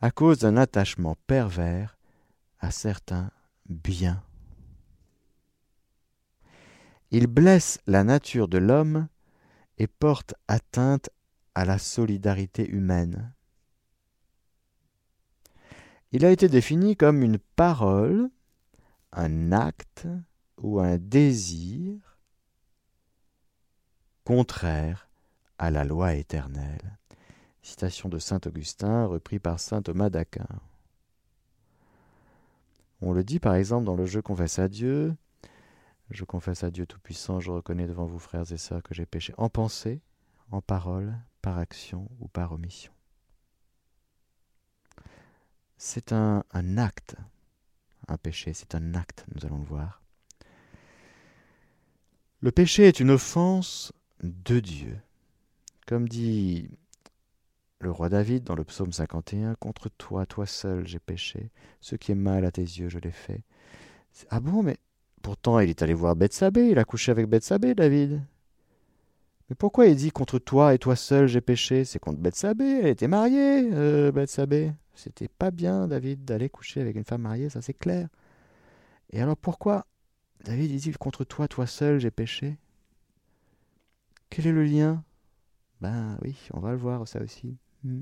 à 0.00 0.10
cause 0.10 0.38
d'un 0.38 0.56
attachement 0.56 1.16
pervers 1.26 1.96
à 2.60 2.70
certains 2.70 3.30
biens. 3.68 4.22
Il 7.10 7.26
blesse 7.26 7.78
la 7.86 8.04
nature 8.04 8.48
de 8.48 8.58
l'homme 8.58 9.08
et 9.78 9.86
porte 9.86 10.34
atteinte 10.48 11.10
à 11.56 11.64
la 11.64 11.78
solidarité 11.78 12.68
humaine. 12.68 13.32
Il 16.12 16.26
a 16.26 16.30
été 16.30 16.50
défini 16.50 16.96
comme 16.96 17.22
une 17.22 17.38
parole, 17.38 18.28
un 19.12 19.52
acte 19.52 20.06
ou 20.58 20.80
un 20.80 20.98
désir 20.98 22.18
contraire 24.24 25.08
à 25.56 25.70
la 25.70 25.84
loi 25.84 26.12
éternelle. 26.12 26.98
Citation 27.62 28.10
de 28.10 28.18
saint 28.18 28.40
Augustin, 28.44 29.06
repris 29.06 29.38
par 29.38 29.58
saint 29.58 29.80
Thomas 29.80 30.10
d'Aquin. 30.10 30.46
On 33.00 33.14
le 33.14 33.24
dit 33.24 33.40
par 33.40 33.54
exemple 33.54 33.86
dans 33.86 33.96
le 33.96 34.04
jeu 34.04 34.20
Confesse 34.20 34.58
à 34.58 34.68
Dieu, 34.68 35.16
je 36.10 36.24
confesse 36.24 36.64
à 36.64 36.70
Dieu 36.70 36.84
Tout-Puissant, 36.84 37.40
je 37.40 37.50
reconnais 37.50 37.86
devant 37.86 38.04
vous, 38.04 38.18
frères 38.18 38.52
et 38.52 38.58
sœurs, 38.58 38.82
que 38.82 38.94
j'ai 38.94 39.06
péché 39.06 39.32
en 39.38 39.48
pensée, 39.48 40.02
en 40.50 40.60
parole, 40.60 41.16
par 41.46 41.58
action 41.60 42.08
ou 42.18 42.26
par 42.26 42.50
omission. 42.50 42.90
C'est 45.76 46.12
un, 46.12 46.42
acte, 46.76 47.14
un 48.08 48.16
péché, 48.16 48.52
c'est 48.52 48.74
un 48.74 48.94
acte, 48.94 49.24
nous 49.32 49.46
allons 49.46 49.58
le 49.58 49.64
voir. 49.64 50.02
Le 52.40 52.50
péché 52.50 52.88
est 52.88 52.98
une 52.98 53.12
offense 53.12 53.92
de 54.24 54.58
Dieu. 54.58 54.98
Comme 55.86 56.08
dit 56.08 56.68
le 57.78 57.92
roi 57.92 58.08
David 58.08 58.42
dans 58.42 58.56
le 58.56 58.64
psaume 58.64 58.90
51, 58.90 59.54
Contre 59.54 59.88
toi, 59.88 60.26
toi 60.26 60.46
seul, 60.46 60.84
j'ai 60.84 60.98
péché. 60.98 61.52
Ce 61.80 61.94
qui 61.94 62.10
est 62.10 62.16
mal 62.16 62.44
à 62.44 62.50
tes 62.50 62.62
yeux, 62.62 62.88
je 62.88 62.98
l'ai 62.98 63.12
fait. 63.12 63.44
Ah 64.30 64.40
bon, 64.40 64.64
mais 64.64 64.78
Pourtant, 65.22 65.60
il 65.60 65.70
est 65.70 65.82
allé 65.82 65.94
voir 65.94 66.16
Bethsabée, 66.16 66.70
il 66.70 66.78
a 66.80 66.84
couché 66.84 67.12
avec 67.12 67.28
Bethsabée, 67.28 67.76
David. 67.76 68.20
Mais 69.48 69.56
pourquoi 69.56 69.86
il 69.86 69.96
dit 69.96 70.10
contre 70.10 70.38
toi 70.38 70.74
et 70.74 70.78
toi 70.78 70.96
seul 70.96 71.28
j'ai 71.28 71.40
péché? 71.40 71.84
C'est 71.84 71.98
contre 71.98 72.18
Bethsabée, 72.18 72.80
elle 72.82 72.88
était 72.88 73.08
mariée, 73.08 73.70
euh, 73.72 74.10
Bethsabée. 74.12 74.72
C'était 74.94 75.28
pas 75.28 75.50
bien, 75.50 75.86
David, 75.88 76.24
d'aller 76.24 76.48
coucher 76.48 76.80
avec 76.80 76.96
une 76.96 77.04
femme 77.04 77.22
mariée, 77.22 77.48
ça 77.48 77.62
c'est 77.62 77.74
clair. 77.74 78.08
Et 79.10 79.20
alors 79.20 79.36
pourquoi 79.36 79.86
David 80.44 80.74
dit 80.76 80.92
contre 80.92 81.24
toi, 81.24 81.48
toi 81.48 81.66
seul 81.66 81.98
j'ai 82.00 82.10
péché? 82.10 82.58
Quel 84.30 84.48
est 84.48 84.52
le 84.52 84.64
lien? 84.64 85.04
Ben 85.80 86.18
oui, 86.22 86.36
on 86.52 86.60
va 86.60 86.72
le 86.72 86.78
voir 86.78 87.06
ça 87.06 87.20
aussi. 87.20 87.56
Hmm. 87.84 88.00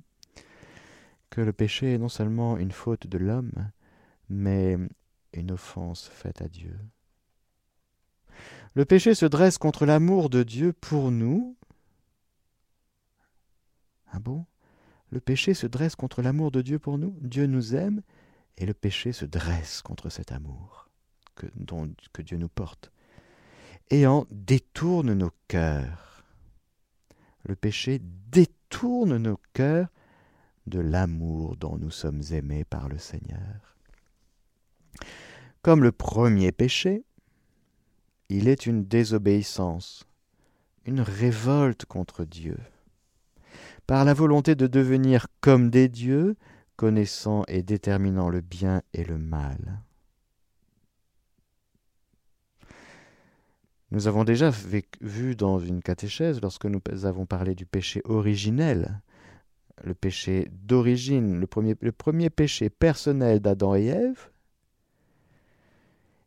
Que 1.31 1.41
le 1.41 1.53
péché 1.53 1.95
est 1.95 1.99
non 1.99 2.09
seulement 2.09 2.57
une 2.57 2.71
faute 2.73 3.07
de 3.07 3.19
l'homme, 3.19 3.53
mais 4.29 4.79
une 5.33 5.51
offense 5.51 6.09
faite 6.09 6.41
à 6.43 6.49
Dieu. 6.49 6.79
Le 8.75 8.85
péché 8.85 9.15
se 9.15 9.27
dresse 9.27 9.59
contre 9.59 9.87
l'amour 9.87 10.31
de 10.31 10.43
Dieu 10.43 10.73
pour 10.73 11.11
nous. 11.11 11.57
Ah 14.11 14.19
bon? 14.19 14.47
Le 15.11 15.21
péché 15.21 15.55
se 15.55 15.67
dresse 15.67 15.95
contre 15.95 16.23
l'amour 16.23 16.51
de 16.51 16.61
Dieu 16.61 16.81
pour 16.81 16.99
nous 16.99 17.17
Dieu 17.21 17.47
nous 17.47 17.77
aime 17.77 18.03
et 18.57 18.67
le 18.67 18.75
péché 18.75 19.13
se 19.13 19.25
dresse 19.25 19.81
contre 19.81 20.09
cet 20.09 20.33
amour 20.33 20.89
que, 21.37 21.47
que 22.13 22.23
Dieu 22.23 22.37
nous 22.37 22.49
porte 22.49 22.91
et 23.91 24.07
en 24.07 24.27
détourne 24.31 25.13
nos 25.15 25.33
cœurs. 25.49 26.25
Le 27.45 27.55
péché 27.55 28.01
détourne 28.31 29.19
nos 29.19 29.39
cœurs 29.53 29.89
de 30.67 30.81
l'amour 30.81 31.57
dont 31.57 31.77
nous 31.77 31.91
sommes 31.91 32.23
aimés 32.31 32.65
par 32.65 32.89
le 32.89 32.99
Seigneur. 32.99 33.77
Comme 35.63 35.83
le 35.83 35.93
premier 35.93 36.53
péché, 36.53 37.05
il 38.29 38.49
est 38.49 38.67
une 38.67 38.85
désobéissance, 38.85 40.07
une 40.87 41.01
révolte 41.01 41.85
contre 41.85 42.25
Dieu. 42.25 42.59
Par 43.87 44.05
la 44.05 44.15
volonté 44.15 44.55
de 44.55 44.67
devenir 44.67 45.27
comme 45.41 45.71
des 45.71 45.89
dieux, 45.89 46.37
connaissant 46.77 47.45
et 47.49 47.63
déterminant 47.63 48.29
le 48.29 48.41
bien 48.41 48.83
et 48.93 49.05
le 49.05 49.19
mal. 49.19 49.81
Nous 53.91 54.09
avons 54.09 54.25
déjà 54.25 54.51
vu 55.01 55.37
dans 55.37 55.61
une 55.61 55.81
catéchèse, 55.81 56.41
lorsque 56.41 56.67
nous 56.67 56.81
avons 57.05 57.27
parlé 57.27 57.55
du 57.55 57.65
péché 57.65 58.03
originel, 58.05 59.01
le 59.85 59.95
péché 59.95 60.49
d'origine, 60.51 61.39
le 61.39 61.47
premier, 61.47 61.77
le 61.81 61.93
premier 61.93 62.31
péché 62.31 62.71
personnel 62.71 63.41
d'Adam 63.41 63.77
et 63.77 63.87
Ève, 63.87 64.31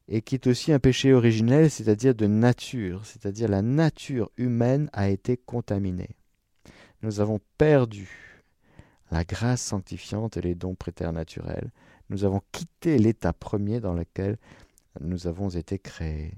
et 0.07 0.21
qui 0.21 0.35
est 0.35 0.47
aussi 0.47 0.71
un 0.71 0.79
péché 0.79 1.13
originel, 1.13 1.69
c'est-à-dire 1.69 2.15
de 2.15 2.27
nature, 2.27 3.05
c'est-à-dire 3.05 3.49
la 3.49 3.61
nature 3.61 4.31
humaine 4.37 4.89
a 4.93 5.09
été 5.09 5.37
contaminée. 5.37 6.15
Nous 7.01 7.19
avons 7.19 7.39
perdu 7.57 8.43
la 9.11 9.23
grâce 9.23 9.61
sanctifiante 9.61 10.37
et 10.37 10.41
les 10.41 10.55
dons 10.55 10.75
préternaturels. 10.75 11.71
Nous 12.09 12.23
avons 12.23 12.41
quitté 12.51 12.97
l'état 12.97 13.33
premier 13.33 13.79
dans 13.79 13.93
lequel 13.93 14.37
nous 15.01 15.27
avons 15.27 15.49
été 15.49 15.77
créés. 15.77 16.33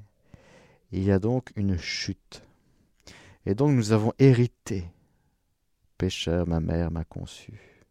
Il 0.91 1.03
y 1.03 1.11
a 1.11 1.19
donc 1.19 1.51
une 1.55 1.77
chute. 1.77 2.43
Et 3.45 3.55
donc 3.55 3.71
nous 3.71 3.91
avons 3.91 4.13
hérité. 4.19 4.85
Pécheur, 5.97 6.47
ma 6.47 6.59
mère 6.59 6.91
m'a 6.91 7.03
conçu. 7.03 7.83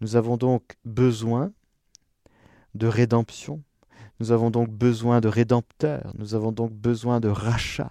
Nous 0.00 0.16
avons 0.16 0.36
donc 0.36 0.76
besoin 0.84 1.52
de 2.74 2.86
rédemption, 2.86 3.62
nous 4.22 4.30
avons 4.30 4.52
donc 4.52 4.70
besoin 4.70 5.20
de 5.20 5.26
rédempteurs, 5.26 6.12
nous 6.16 6.36
avons 6.36 6.52
donc 6.52 6.72
besoin 6.72 7.18
de 7.18 7.26
rachat, 7.26 7.90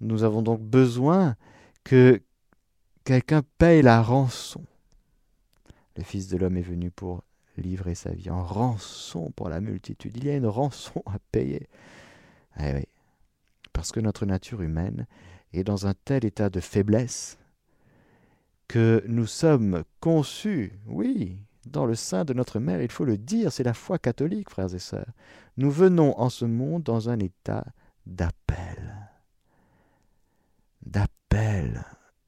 nous 0.00 0.24
avons 0.24 0.42
donc 0.42 0.60
besoin 0.60 1.36
que 1.84 2.20
quelqu'un 3.04 3.42
paye 3.58 3.82
la 3.82 4.02
rançon. 4.02 4.64
Le 5.96 6.02
Fils 6.02 6.26
de 6.26 6.36
l'homme 6.36 6.56
est 6.56 6.62
venu 6.62 6.90
pour 6.90 7.22
livrer 7.56 7.94
sa 7.94 8.10
vie 8.10 8.28
en 8.28 8.42
rançon 8.42 9.30
pour 9.36 9.48
la 9.48 9.60
multitude. 9.60 10.16
Il 10.16 10.24
y 10.24 10.30
a 10.30 10.36
une 10.36 10.48
rançon 10.48 11.00
à 11.06 11.20
payer. 11.30 11.68
Eh 12.58 12.74
oui, 12.74 12.86
parce 13.72 13.92
que 13.92 14.00
notre 14.00 14.26
nature 14.26 14.62
humaine 14.62 15.06
est 15.52 15.62
dans 15.62 15.86
un 15.86 15.94
tel 15.94 16.24
état 16.24 16.50
de 16.50 16.58
faiblesse 16.58 17.38
que 18.66 19.04
nous 19.06 19.26
sommes 19.26 19.84
conçus, 20.00 20.72
oui, 20.88 21.38
dans 21.66 21.86
le 21.86 21.94
sein 21.94 22.24
de 22.24 22.32
notre 22.32 22.58
mère, 22.58 22.82
il 22.82 22.90
faut 22.90 23.04
le 23.04 23.18
dire, 23.18 23.52
c'est 23.52 23.62
la 23.62 23.74
foi 23.74 23.98
catholique, 23.98 24.50
frères 24.50 24.74
et 24.74 24.78
sœurs. 24.78 25.12
Nous 25.56 25.70
venons 25.70 26.18
en 26.18 26.30
ce 26.30 26.44
monde 26.44 26.82
dans 26.82 27.10
un 27.10 27.18
état 27.18 27.64
d'appel, 28.06 29.10
d'appel 30.84 31.84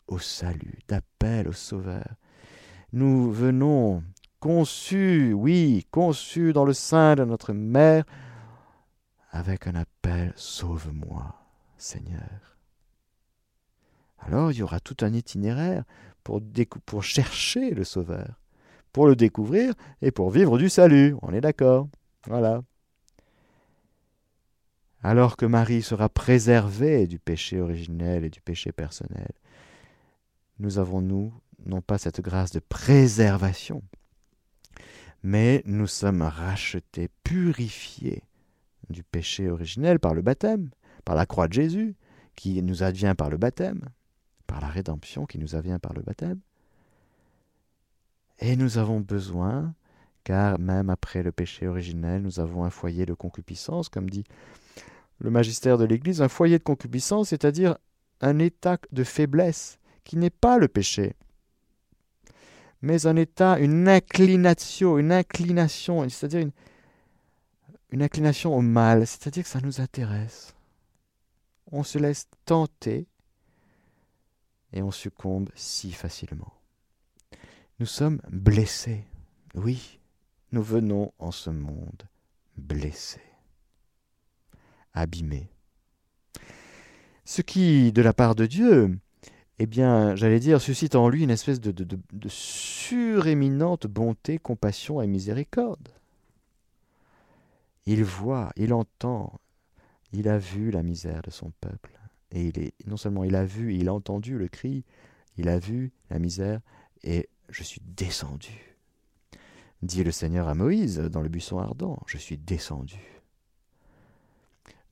au 0.07 0.19
salut, 0.19 0.79
d'appel 0.89 1.49
au 1.49 1.53
Sauveur. 1.53 2.07
Nous 2.93 3.31
venons 3.31 4.03
conçus, 4.41 5.33
oui, 5.33 5.87
conçus 5.91 6.53
dans 6.53 6.65
le 6.65 6.73
sein 6.73 7.15
de 7.15 7.25
notre 7.25 7.53
mère, 7.53 8.05
avec 9.31 9.67
un 9.67 9.77
appel 9.77 10.33
Sauve-moi, 10.35 11.35
Seigneur. 11.77 12.59
Alors 14.19 14.51
il 14.51 14.59
y 14.59 14.63
aura 14.63 14.81
tout 14.81 14.97
un 15.03 15.13
itinéraire 15.13 15.85
pour, 16.25 16.43
pour 16.85 17.03
chercher 17.03 17.71
le 17.71 17.85
Sauveur, 17.85 18.40
pour 18.93 19.07
le 19.07 19.17
découvrir 19.17 19.75
et 20.03 20.11
pour 20.11 20.31
vivre 20.31 20.59
du 20.59 20.69
salut. 20.69 21.15
On 21.23 21.33
est 21.33 21.41
d'accord 21.41 21.89
Voilà. 22.27 22.63
Alors 25.03 25.37
que 25.37 25.47
Marie 25.47 25.83
sera 25.83 26.09
préservée 26.09 27.07
du 27.07 27.19
péché 27.19 27.61
originel 27.61 28.25
et 28.25 28.31
du 28.31 28.41
péché 28.41 28.71
personnel, 28.71 29.31
nous 30.59 30.79
avons, 30.79 31.01
nous, 31.01 31.33
non 31.65 31.81
pas 31.81 31.97
cette 31.97 32.21
grâce 32.21 32.51
de 32.51 32.61
préservation, 32.61 33.83
mais 35.23 35.63
nous 35.65 35.87
sommes 35.87 36.23
rachetés, 36.23 37.09
purifiés 37.25 38.23
du 38.91 39.03
péché 39.03 39.49
originel 39.49 39.99
par 40.01 40.13
le 40.13 40.21
baptême, 40.21 40.71
par 41.05 41.15
la 41.15 41.25
croix 41.25 41.49
de 41.49 41.55
Jésus, 41.55 41.97
qui 42.37 42.63
nous 42.63 42.83
advient 42.83 43.15
par 43.17 43.31
le 43.31 43.39
baptême, 43.39 43.89
par 44.47 44.61
la 44.61 44.69
rédemption 44.69 45.25
qui 45.25 45.39
nous 45.39 45.55
advient 45.55 45.79
par 45.81 45.95
le 45.95 46.03
baptême. 46.03 46.41
Et 48.41 48.57
nous 48.57 48.79
avons 48.79 49.01
besoin, 49.01 49.75
car 50.25 50.59
même 50.59 50.91
après 50.91 51.23
le 51.23 51.31
péché 51.31 51.67
originel, 51.69 52.23
nous 52.23 52.41
avons 52.41 52.65
un 52.65 52.71
foyer 52.71 53.07
de 53.07 53.15
concupiscence, 53.15 53.89
comme 53.89 54.09
dit 54.09 54.25
le 55.19 55.31
magistère 55.31 55.77
de 55.77 55.85
l'Église, 55.85 56.23
un 56.23 56.29
foyer 56.29 56.59
de 56.59 56.65
concupiscence, 56.65 57.29
c'est-à-dire 57.29 57.77
un 58.23 58.39
état 58.39 58.79
de 58.93 59.05
faiblesse 59.05 59.79
qui 60.05 60.17
n'est 60.17 60.31
pas 60.31 60.57
le 60.57 60.69
péché, 60.69 61.15
mais 62.81 63.07
un 63.07 63.17
état, 63.17 63.59
une 63.59 63.89
inclination, 63.89 64.99
une 64.99 65.13
inclination, 65.13 66.09
c'est-à-dire 66.09 66.51
une 67.91 68.03
inclination 68.03 68.57
au 68.57 68.63
mal, 68.63 69.07
c'est-à-dire 69.07 69.43
que 69.43 69.49
ça 69.51 69.61
nous 69.61 69.81
intéresse. 69.83 70.55
On 71.71 71.83
se 71.83 71.99
laisse 71.99 72.29
tenter 72.47 73.07
et 74.73 74.83
on 74.83 74.91
succombe 74.91 75.51
si 75.55 75.93
facilement. 75.93 76.60
Nous 77.81 77.87
sommes 77.87 78.21
blessés. 78.31 79.07
Oui, 79.55 79.99
nous 80.53 80.63
venons 80.63 81.15
en 81.19 81.31
ce 81.31 81.49
monde 81.49 82.03
blessés, 82.59 83.23
abîmés. 84.93 85.49
Ce 87.25 87.41
qui, 87.41 87.91
de 87.91 88.03
la 88.03 88.13
part 88.13 88.35
de 88.35 88.45
Dieu, 88.45 88.99
eh 89.59 89.65
bien, 89.65 90.15
j'allais 90.15 90.41
dire, 90.41 90.61
suscite 90.61 90.95
en 90.95 91.09
lui 91.09 91.23
une 91.23 91.31
espèce 91.31 91.59
de, 91.59 91.73
suréminente 92.29 93.87
bonté, 93.87 94.39
compassion 94.39 95.01
et 95.01 95.07
miséricorde. 95.07 95.89
Il 97.87 98.05
voit, 98.05 98.53
il 98.57 98.75
entend, 98.75 99.41
il 100.13 100.29
a 100.29 100.37
vu 100.37 100.71
la 100.71 100.83
misère 100.83 101.23
de 101.23 101.31
son 101.31 101.51
peuple. 101.63 101.99
Et 102.31 102.75
non 102.87 102.99
seulement 102.99 103.25
il 103.25 103.35
a 103.37 103.47
vu, 103.47 103.75
il 103.75 103.89
a 103.89 103.95
entendu 103.95 104.37
le 104.37 104.49
cri, 104.49 104.85
il 105.39 105.49
a 105.49 105.59
vu 105.59 105.93
la 106.11 106.19
misère, 106.19 106.61
et 107.03 107.31
je 107.51 107.63
suis 107.63 107.81
descendu. 107.85 108.77
Dit 109.83 110.05
le 110.05 110.13
Seigneur 110.13 110.49
à 110.49 110.55
Moïse 110.55 110.99
dans 110.99 111.23
le 111.23 111.29
buisson 111.29 111.59
ardent, 111.59 112.03
je 112.07 112.19
suis 112.19 112.37
descendu. 112.37 113.01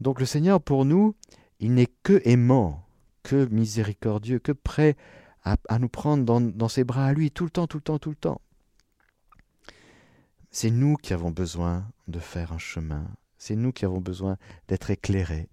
Donc 0.01 0.21
le 0.21 0.27
Seigneur, 0.27 0.61
pour 0.61 0.85
nous, 0.85 1.15
il 1.61 1.75
n'est 1.75 1.91
que 2.03 2.21
aimant, 2.25 2.85
que 3.23 3.47
miséricordieux, 3.47 4.39
que 4.39 4.53
prêt 4.53 4.97
à, 5.45 5.79
nous 5.79 5.89
prendre 5.89 6.25
dans, 6.25 6.69
ses 6.69 6.85
bras 6.85 7.07
à 7.07 7.13
lui 7.13 7.31
tout 7.31 7.45
le 7.45 7.51
temps, 7.51 7.67
tout 7.67 7.79
le 7.79 7.83
temps, 7.83 7.99
tout 7.99 8.11
le 8.11 8.17
temps. 8.17 8.41
C'est 10.51 10.71
nous 10.71 10.97
qui 10.97 11.13
avons 11.13 11.31
besoin 11.31 11.87
de 12.07 12.19
faire 12.19 12.53
un 12.53 12.59
chemin, 12.59 13.07
c'est 13.39 13.57
nous 13.57 13.73
qui 13.73 13.85
avons 13.85 14.01
besoin 14.01 14.37
d'être 14.67 14.91
éclairés, 14.91 15.49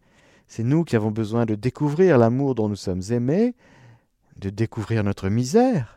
c'est 0.47 0.63
nous 0.63 0.83
qui 0.83 0.95
avons 0.95 1.11
besoin 1.11 1.45
de 1.45 1.55
découvrir 1.55 2.17
l'amour 2.17 2.55
dont 2.55 2.69
nous 2.69 2.75
sommes 2.75 3.01
aimés, 3.09 3.55
de 4.37 4.49
découvrir 4.49 5.03
notre 5.03 5.29
misère. 5.29 5.94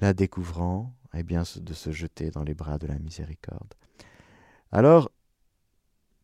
La 0.00 0.14
découvrant, 0.14 0.94
eh 1.14 1.22
bien, 1.22 1.42
de 1.56 1.72
se 1.74 1.90
jeter 1.90 2.30
dans 2.30 2.44
les 2.44 2.54
bras 2.54 2.78
de 2.78 2.86
la 2.86 2.98
miséricorde. 2.98 3.74
Alors, 4.70 5.10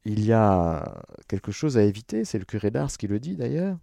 il 0.05 0.25
y 0.25 0.33
a 0.33 1.03
quelque 1.29 1.51
chose 1.51 1.79
à 1.79 1.83
éviter, 1.83 2.25
c'est 2.25 2.39
le 2.39 2.45
curé 2.45 2.71
d'Ars 2.71 2.93
qui 2.93 3.07
le 3.07 3.19
dit 3.19 3.37
d'ailleurs. 3.37 3.79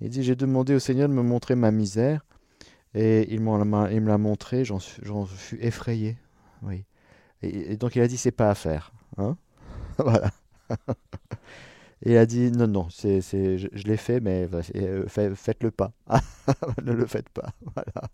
Il 0.00 0.10
dit 0.10 0.22
J'ai 0.22 0.36
demandé 0.36 0.74
au 0.74 0.78
Seigneur 0.78 1.08
de 1.08 1.14
me 1.14 1.22
montrer 1.22 1.54
ma 1.54 1.70
misère, 1.70 2.24
et 2.94 3.32
il, 3.32 3.40
me 3.40 4.06
l'a 4.06 4.18
montré, 4.18 4.64
j'en 4.64 4.78
suis 4.78 5.58
effrayé. 5.60 6.16
Oui. 6.62 6.84
Et, 7.42 7.76
donc 7.76 7.94
il 7.94 8.02
a 8.02 8.08
dit 8.08 8.16
c'est 8.16 8.32
pas 8.32 8.50
à 8.50 8.54
faire. 8.54 8.92
Hein? 9.16 9.36
Voilà. 9.98 10.30
il 12.02 12.16
a 12.16 12.26
dit 12.26 12.52
non, 12.52 12.68
non, 12.68 12.88
c'est, 12.90 13.20
c'est, 13.20 13.58
je, 13.58 13.68
l'ai 13.84 13.96
fait, 13.96 14.20
mais 14.20 14.48
euh, 14.76 15.06
faites-le 15.08 15.70
pas. 15.70 15.92
ne 16.82 16.92
le 16.92 17.06
faites 17.06 17.28
pas. 17.30 17.52
Voilà. 17.74 18.08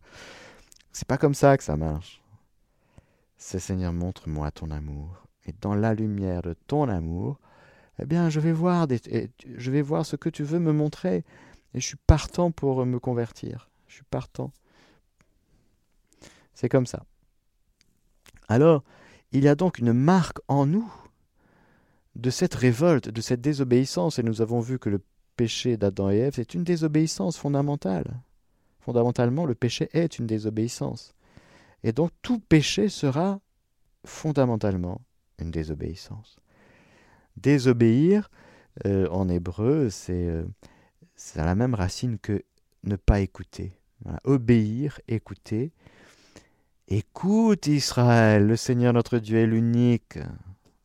C'est 0.95 1.09
pas 1.09 1.19
comme 1.19 1.35
ça 1.35 1.59
que 1.59 1.65
ça 1.65 1.77
marche. 1.77 2.23
C'est 3.37 3.59
Seigneur, 3.59 3.93
montre-moi 3.93 4.53
ton 4.53 4.71
amour. 4.71 5.27
Et 5.45 5.53
dans 5.61 5.75
la 5.75 5.93
lumière 5.93 6.41
de 6.41 6.55
ton 6.69 6.89
amour, 6.89 7.41
eh 7.99 8.07
bien, 8.07 8.31
je 8.31 8.39
vais 8.39 8.53
voir, 8.53 8.87
je 8.89 9.71
vais 9.73 9.83
voir 9.83 10.07
ce 10.07 10.15
que 10.15 10.29
tu 10.29 10.45
veux 10.45 10.61
me 10.61 10.73
montrer. 10.73 11.25
Et 11.75 11.81
je 11.81 11.87
suis 11.87 11.99
partant 12.07 12.53
pour 12.53 12.87
me 12.87 13.01
convertir. 13.01 13.69
Je 13.89 13.97
suis 13.97 14.05
partant. 14.05 14.53
C'est 16.55 16.69
comme 16.69 16.87
ça. 16.87 17.05
Alors, 18.47 18.85
il 19.33 19.43
y 19.43 19.49
a 19.49 19.57
donc 19.57 19.79
une 19.79 19.93
marque 19.93 20.39
en 20.47 20.65
nous 20.65 20.91
de 22.15 22.31
cette 22.31 22.55
révolte, 22.55 23.09
de 23.09 23.21
cette 23.21 23.41
désobéissance, 23.41 24.21
et 24.21 24.23
nous 24.23 24.43
avons 24.43 24.61
vu 24.61 24.79
que 24.79 24.91
le 24.91 25.03
péché 25.37 25.77
d'Adam 25.77 26.11
et 26.11 26.19
Ève 26.19 26.39
est 26.39 26.55
une 26.55 26.63
désobéissance 26.63 27.37
fondamentale. 27.37 28.21
Fondamentalement, 28.85 29.47
le 29.47 29.55
péché 29.55 29.89
est 29.93 30.19
une 30.19 30.27
désobéissance. 30.27 31.15
Et 31.83 31.93
donc 31.93 32.11
tout 32.23 32.39
péché 32.39 32.89
sera 32.89 33.41
fondamentalement 34.05 35.01
une 35.39 35.51
désobéissance. 35.51 36.39
Désobéir, 37.37 38.31
euh, 38.87 39.09
en 39.09 39.29
hébreu, 39.29 39.91
c'est 39.91 40.27
euh, 40.29 40.45
la 41.35 41.55
même 41.55 41.75
racine 41.75 42.19
que 42.19 42.45
ne 42.85 42.97
pas 42.97 43.21
écouter. 43.21 43.73
Obéir, 44.25 45.01
écouter, 45.09 45.73
Écoute 46.89 47.67
Israël, 47.67 48.47
le 48.47 48.57
Seigneur 48.57 48.93
notre 48.93 49.19
Dieu 49.19 49.39
est 49.39 49.47
l'unique. 49.47 50.19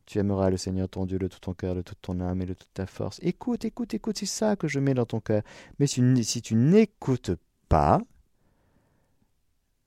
Tu 0.06 0.18
aimeras 0.18 0.50
le 0.50 0.56
Seigneur 0.56 0.88
ton 0.88 1.06
Dieu 1.06 1.20
de 1.20 1.28
tout 1.28 1.42
ton 1.42 1.54
cœur, 1.54 1.76
de 1.76 1.82
toute 1.82 2.02
ton 2.02 2.22
âme 2.22 2.42
et 2.42 2.46
de 2.46 2.54
toute 2.54 2.74
ta 2.74 2.86
force. 2.86 3.20
Écoute, 3.22 3.66
écoute, 3.66 3.94
écoute, 3.94 4.18
c'est 4.18 4.26
ça 4.26 4.56
que 4.56 4.70
je 4.70 4.80
mets 4.80 4.94
dans 4.94 5.06
ton 5.06 5.20
cœur. 5.20 5.44
Mais 5.78 5.88
si, 5.88 6.42
tu 6.42 6.56
n'écoutes 6.56 7.32
pas, 7.70 8.02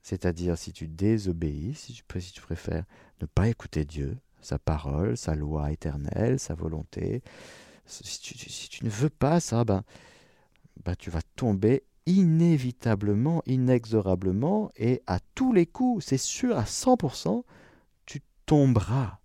c'est-à-dire 0.01 0.57
si 0.57 0.73
tu 0.73 0.87
désobéis, 0.87 1.75
si 1.75 1.93
tu, 1.93 2.21
si 2.21 2.31
tu 2.33 2.41
préfères 2.41 2.85
ne 3.21 3.25
pas 3.25 3.47
écouter 3.47 3.85
Dieu, 3.85 4.17
sa 4.41 4.59
parole, 4.59 5.15
sa 5.17 5.35
loi 5.35 5.71
éternelle, 5.71 6.39
sa 6.39 6.53
volonté, 6.53 7.21
si 7.85 8.19
tu, 8.69 8.83
ne 8.83 8.89
veux 8.89 9.09
pas 9.09 9.39
ça, 9.39 9.63
ben, 9.63 9.83
ben 10.83 10.95
tu 10.95 11.09
vas 11.09 11.21
tomber 11.35 11.83
inévitablement, 12.05 13.41
inexorablement 13.45 14.71
et 14.75 15.01
à 15.07 15.19
tous 15.35 15.53
les 15.53 15.65
coups, 15.65 16.05
c'est 16.05 16.17
sûr 16.17 16.57
à 16.57 16.63
100%, 16.63 17.43
tu 18.05 18.21
tomberas 18.45 19.19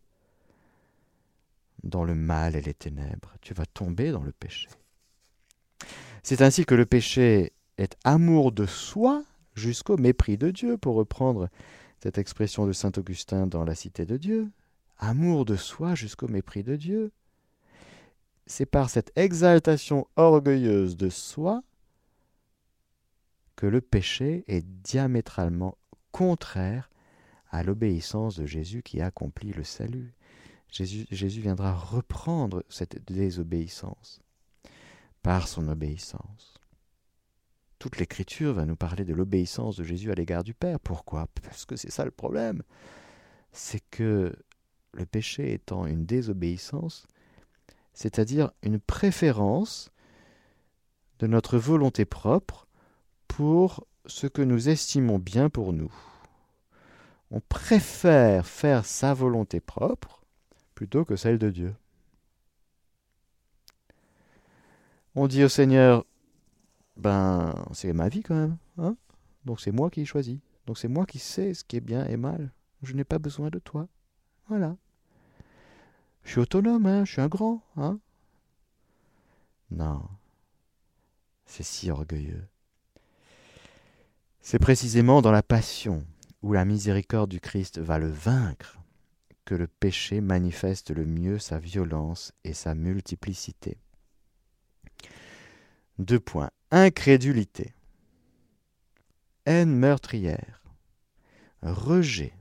dans 1.83 2.05
le 2.05 2.15
mal 2.15 2.55
et 2.55 2.63
les 2.63 2.75
ténèbres, 2.75 3.35
tu 3.41 3.55
vas 3.55 3.67
tomber 3.67 4.13
dans 4.13 4.23
le 4.23 4.33
péché. 4.33 4.69
C'est 6.23 6.43
ainsi 6.43 6.65
que 6.65 6.75
le 6.75 6.87
péché 6.87 7.53
est 7.79 7.97
amour 8.05 8.53
de 8.53 8.67
soi 8.67 9.25
jusqu'au 9.55 9.97
mépris 9.97 10.37
de 10.37 10.51
Dieu, 10.51 10.77
pour 10.77 10.97
reprendre 10.97 11.49
cette 12.03 12.19
expression 12.19 12.67
de 12.67 12.73
Saint 12.73 12.93
Augustin 12.97 13.47
dans 13.47 13.65
La 13.65 13.75
Cité 13.75 14.07
de 14.07 14.17
Dieu. 14.17 14.51
Amour 14.99 15.45
de 15.45 15.57
soi 15.57 15.95
jusqu'au 15.95 16.29
mépris 16.29 16.63
de 16.63 16.77
Dieu. 16.77 17.13
C'est 18.47 18.67
par 18.67 18.91
cette 18.91 19.13
exaltation 19.17 20.07
orgueilleuse 20.17 20.97
de 20.97 21.09
soi 21.09 21.63
que 23.57 23.67
le 23.67 23.81
péché 23.81 24.45
est 24.47 24.65
diamétralement 24.65 25.77
contraire 26.13 26.91
à 27.51 27.63
l'obéissance 27.63 28.37
de 28.37 28.47
Jésus 28.47 28.83
qui 28.83 29.01
accomplit 29.01 29.53
le 29.53 29.65
salut. 29.65 30.15
Jésus, 30.71 31.07
Jésus 31.11 31.41
viendra 31.41 31.75
reprendre 31.75 32.65
cette 32.69 33.05
désobéissance 33.05 34.21
par 35.23 35.49
son 35.49 35.69
obéissance. 35.69 36.58
Toute 37.79 37.99
l'écriture 37.99 38.55
va 38.55 38.67
nous 38.67 38.77
parler 38.77 39.05
de 39.05 39.15
l'obéissance 39.15 39.77
de 39.77 39.85
Jésus 39.85 40.11
à 40.11 40.15
l'égard 40.15 40.45
du 40.45 40.55
Père. 40.55 40.81
Pourquoi? 40.81 41.29
Parce 41.43 41.65
que 41.65 41.77
c'est 41.77 41.91
ça 41.91 42.05
le 42.05 42.11
problème. 42.11 42.63
C'est 43.53 43.83
que 43.91 44.35
le 44.93 45.07
péché 45.07 45.53
étant 45.53 45.87
une 45.87 46.05
désobéissance, 46.05 47.07
c'est-à-dire 47.93 48.51
une 48.63 48.81
préférence 48.81 49.91
de 51.19 51.27
notre 51.27 51.59
volonté 51.59 52.05
propre 52.05 52.67
pour 53.27 53.87
ce 54.07 54.27
que 54.27 54.43
nous 54.43 54.69
estimons 54.69 55.19
bien 55.19 55.51
pour 55.51 55.73
nous. 55.73 55.93
On 57.31 57.41
préfère 57.41 58.47
faire 58.47 58.87
sa 58.87 59.15
volonté 59.15 59.61
propre 59.61 60.23
plutôt 60.75 61.05
que 61.05 61.17
celle 61.17 61.39
de 61.39 61.51
Dieu. 61.51 61.75
On 65.15 65.27
dit 65.27 65.45
au 65.45 65.49
Seigneur, 65.49 66.05
ben 66.99 67.55
c'est 67.73 67.93
ma 67.93 68.09
vie 68.09 68.23
quand 68.23 68.35
même, 68.35 68.57
hein 68.79 68.97
donc 69.45 69.61
c'est 69.61 69.73
moi 69.73 69.91
qui 69.91 70.05
choisis, 70.05 70.39
donc 70.67 70.79
c'est 70.79 70.89
moi 70.89 71.07
qui 71.07 71.19
sais 71.19 71.55
ce 71.55 71.65
qui 71.65 71.77
est 71.77 71.81
bien 71.81 72.07
et 72.07 72.17
mal, 72.17 72.53
je 72.83 72.95
n'ai 72.95 73.05
pas 73.05 73.19
besoin 73.19 73.51
de 73.51 73.59
toi, 73.59 73.89
voilà. 74.49 74.77
Je 76.25 76.33
suis 76.33 76.41
autonome, 76.41 76.87
hein, 76.87 77.05
je 77.05 77.13
suis 77.13 77.23
un 77.23 77.29
grand, 77.29 77.63
hein 77.77 77.99
Non, 79.71 80.03
c'est 81.47 81.63
si 81.63 81.91
orgueilleux. 81.91 82.47
C'est 84.41 84.59
précisément 84.59 85.23
dans 85.23 85.33
la 85.33 85.43
passion 85.43 86.05
où 86.43 86.53
la 86.53 86.65
miséricorde 86.65 87.31
du 87.31 87.41
Christ 87.41 87.79
va 87.79 87.99
le 87.99 88.11
vaincre 88.11 88.79
que 89.45 89.55
le 89.55 89.67
péché 89.67 90.21
manifeste 90.21 90.91
le 90.91 91.07
mieux 91.07 91.39
sa 91.39 91.59
violence 91.59 92.33
et 92.45 92.53
sa 92.53 92.75
multiplicité. 92.75 93.79
Deux 95.99 96.21
points. 96.21 96.51
Incrédulité. 96.71 97.73
Haine 99.47 99.75
meurtrière. 99.75 100.63
Rejet 101.63 102.35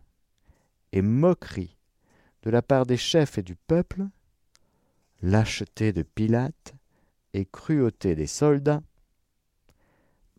et 0.91 1.01
moquerie 1.01 1.77
de 2.43 2.49
la 2.49 2.61
part 2.61 2.85
des 2.85 2.97
chefs 2.97 3.37
et 3.37 3.43
du 3.43 3.55
peuple. 3.55 4.07
Lâcheté 5.21 5.93
de 5.93 6.03
Pilate 6.03 6.75
et 7.33 7.45
cruauté 7.45 8.15
des 8.15 8.27
soldats 8.27 8.83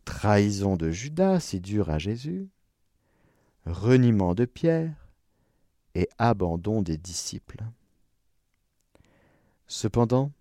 trahison 0.09 0.75
de 0.75 0.89
Judas 0.89 1.39
si 1.39 1.59
dur 1.59 1.91
à 1.91 1.99
Jésus, 1.99 2.49
reniement 3.67 4.33
de 4.33 4.45
Pierre 4.45 5.07
et 5.93 6.09
abandon 6.17 6.81
des 6.81 6.97
disciples. 6.97 7.63
Cependant, 9.67 10.31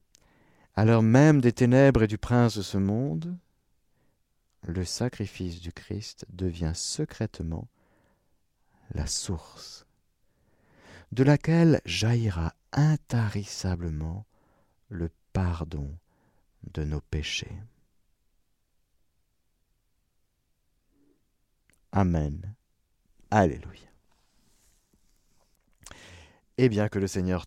à 0.78 1.02
même 1.02 1.40
des 1.40 1.52
ténèbres 1.52 2.04
et 2.04 2.06
du 2.06 2.18
prince 2.18 2.56
de 2.56 2.62
ce 2.62 2.78
monde, 2.78 3.36
le 4.62 4.84
sacrifice 4.84 5.60
du 5.60 5.72
Christ 5.72 6.24
devient 6.28 6.70
secrètement 6.72 7.66
la 8.94 9.08
source, 9.08 9.86
de 11.10 11.24
laquelle 11.24 11.80
jaillira 11.84 12.54
intarissablement 12.70 14.24
le 14.88 15.10
pardon 15.32 15.98
de 16.72 16.84
nos 16.84 17.00
péchés. 17.00 17.60
Amen. 21.90 22.54
Alléluia. 23.32 23.88
Et 26.56 26.68
bien 26.68 26.88
que 26.88 27.00
le 27.00 27.08
Seigneur 27.08 27.46